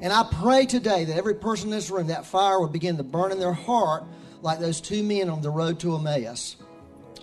[0.01, 3.03] And I pray today that every person in this room, that fire would begin to
[3.03, 4.03] burn in their heart
[4.41, 6.57] like those two men on the road to Emmaus.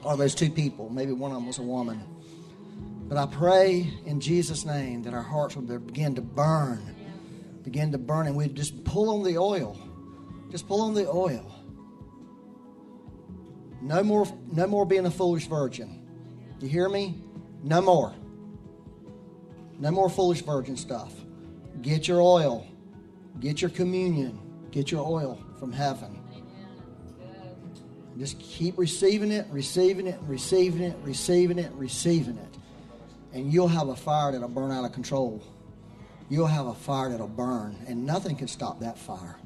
[0.03, 0.91] Or those two people.
[0.91, 2.03] Maybe one of them was a woman.
[3.09, 6.95] But I pray in Jesus' name that our hearts will begin to burn.
[7.63, 8.27] Begin to burn.
[8.27, 9.79] And we'd just pull on the oil.
[10.51, 11.51] Just pull on the oil.
[13.81, 16.01] No more, no more being a foolish virgin.
[16.61, 17.23] You hear me?
[17.65, 18.13] No more.
[19.79, 21.15] No more foolish virgin stuff.
[21.81, 22.67] Get your oil.
[23.41, 24.39] Get your communion.
[24.71, 26.21] Get your oil from heaven.
[28.19, 32.59] Just keep receiving it, receiving it, receiving it, receiving it, receiving it.
[33.33, 35.43] And you'll have a fire that'll burn out of control.
[36.29, 39.37] You'll have a fire that'll burn, and nothing can stop that fire.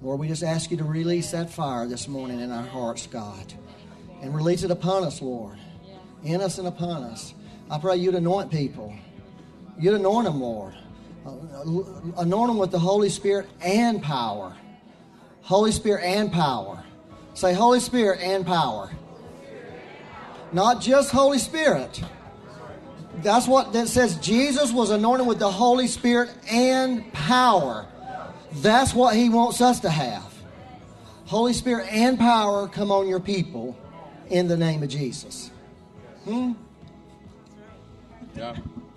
[0.00, 3.52] Lord, we just ask you to release that fire this morning in our hearts, God.
[4.22, 5.58] And release it upon us, Lord.
[6.24, 7.34] In us and upon us.
[7.70, 8.94] I pray you'd anoint people.
[9.78, 10.74] You'd anoint them, Lord.
[11.24, 11.32] Uh,
[12.18, 14.54] anoint them with the Holy Spirit and power.
[15.42, 16.82] Holy Spirit and power.
[17.34, 18.90] Say, Holy Spirit and power.
[20.52, 22.02] Not just Holy Spirit.
[23.22, 27.86] That's what that says Jesus was anointed with the Holy Spirit and power.
[28.54, 30.32] That's what He wants us to have.
[31.26, 33.76] Holy Spirit and power come on your people
[34.28, 35.49] in the name of Jesus.
[36.30, 36.52] Hmm?
[38.36, 38.54] Yeah.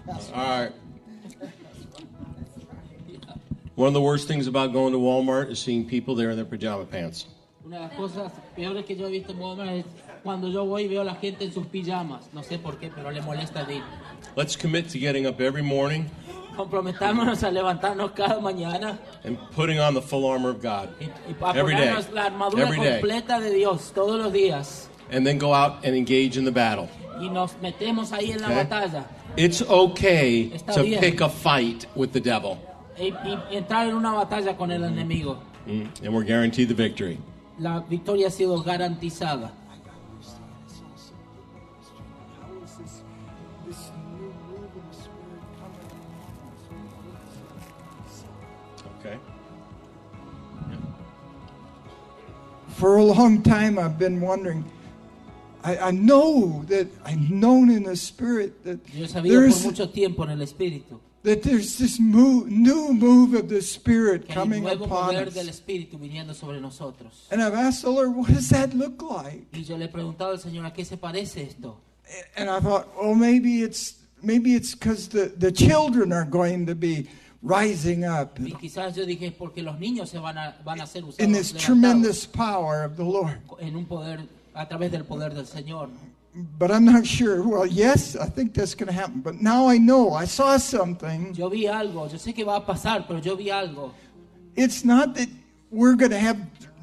[0.07, 0.71] All right.
[3.75, 6.45] One of the worst things about going to Walmart is seeing people there in their
[6.45, 7.25] pajama pants.
[7.65, 9.85] Una de las cosas peores que yo he visto en Walmart es
[10.21, 12.29] cuando yo voy y veo a la gente en sus pijamas.
[12.33, 13.83] No sé por qué, pero le molesta a Dean.
[14.35, 16.05] Let's commit to getting up every morning
[16.55, 21.35] Comprometámonos a levantarnos cada mañana and putting on the full armor of God y, y
[21.41, 21.87] a every day.
[21.87, 22.99] ponernos la armadura Every day.
[22.99, 24.87] completa de Dios todos los días.
[25.11, 26.89] And then go out and engage in the battle.
[27.21, 28.57] Y nos metemos ahí en la Okay.
[28.63, 29.05] batalla.
[29.37, 30.99] It's okay Está to bien.
[30.99, 32.57] pick a fight with the devil,
[32.97, 35.37] Y, y- y entrar en una batalla con el enemigo.
[35.67, 37.17] Mm, and we're guaranteed the victory.
[37.59, 39.51] La victoria ha sido garantizada.
[42.39, 43.01] How is this,
[43.67, 45.89] this new move in the spirit coming?
[48.99, 49.17] Okay.
[52.69, 54.63] For a long time, I've been wondering.
[55.63, 59.71] I, I know that I've known in the spirit that Yo he sabido there's por
[59.71, 64.35] mucho tiempo en el espíritu that there's this move, new move of the Spirit Que
[64.35, 65.61] hay un coming nuevo upon poder del us.
[65.61, 67.27] Espíritu viniendo sobre nosotros.
[67.31, 69.47] And I've asked the Lord, what does that look like?
[69.53, 71.77] Y yo le he preguntado al Señor, ¿a qué se parece esto?
[72.35, 76.75] And I thought, oh, maybe it's maybe it's because the, the children are going to
[76.75, 77.07] be
[77.41, 80.87] rising up Y quizás yo dije, es porque los niños se van a, van a
[80.87, 83.39] ser usados in this levantados tremendous power of the Lord.
[83.59, 84.19] en un poder,
[84.53, 85.89] a través del poder del Señor.
[86.35, 87.43] But I'm not sure.
[87.43, 89.21] Well, yes, I think that's going to happen.
[89.21, 90.13] But now I know.
[90.13, 91.35] I saw something.
[91.35, 93.91] Yo vi algo, yo sé que va a pasar, pero yo vi algo.
[94.55, 95.29] It's not that
[95.69, 96.37] we're going to have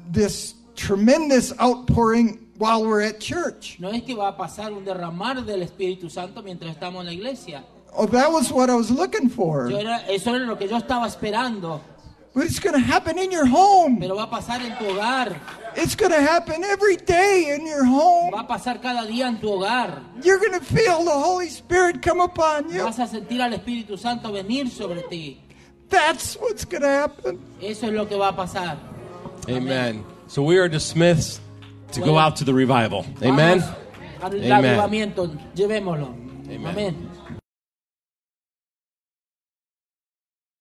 [0.09, 3.77] this tremendous outpouring while we're at church.
[3.79, 7.13] No es que va a pasar un derramar del Espíritu Santo mientras estamos en la
[7.13, 7.63] iglesia.
[7.93, 9.71] Oh, that was what I was looking Yo for.
[9.71, 11.81] era, eso era lo que yo estaba esperando.
[12.33, 13.99] But it's going to happen in your home.
[13.99, 15.37] Pero va a pasar en tu hogar.
[15.75, 18.31] It's going to happen every day in your home.
[18.31, 20.01] Va a pasar cada día en tu hogar.
[20.23, 22.83] You're going to feel the Holy Spirit come upon you.
[22.83, 25.41] Vas a sentir al Espíritu Santo venir sobre ti.
[25.89, 27.39] That's what's going to happen.
[27.61, 28.77] Eso es lo que va a pasar.
[29.49, 30.05] Amen.
[30.27, 31.41] So we are dismissed
[31.91, 33.05] to go out to the revival.
[33.21, 33.61] Amen.
[34.21, 35.13] Al Amen.
[35.53, 36.15] Llevémoslo.
[36.47, 36.65] Amen.
[36.65, 37.10] Amén.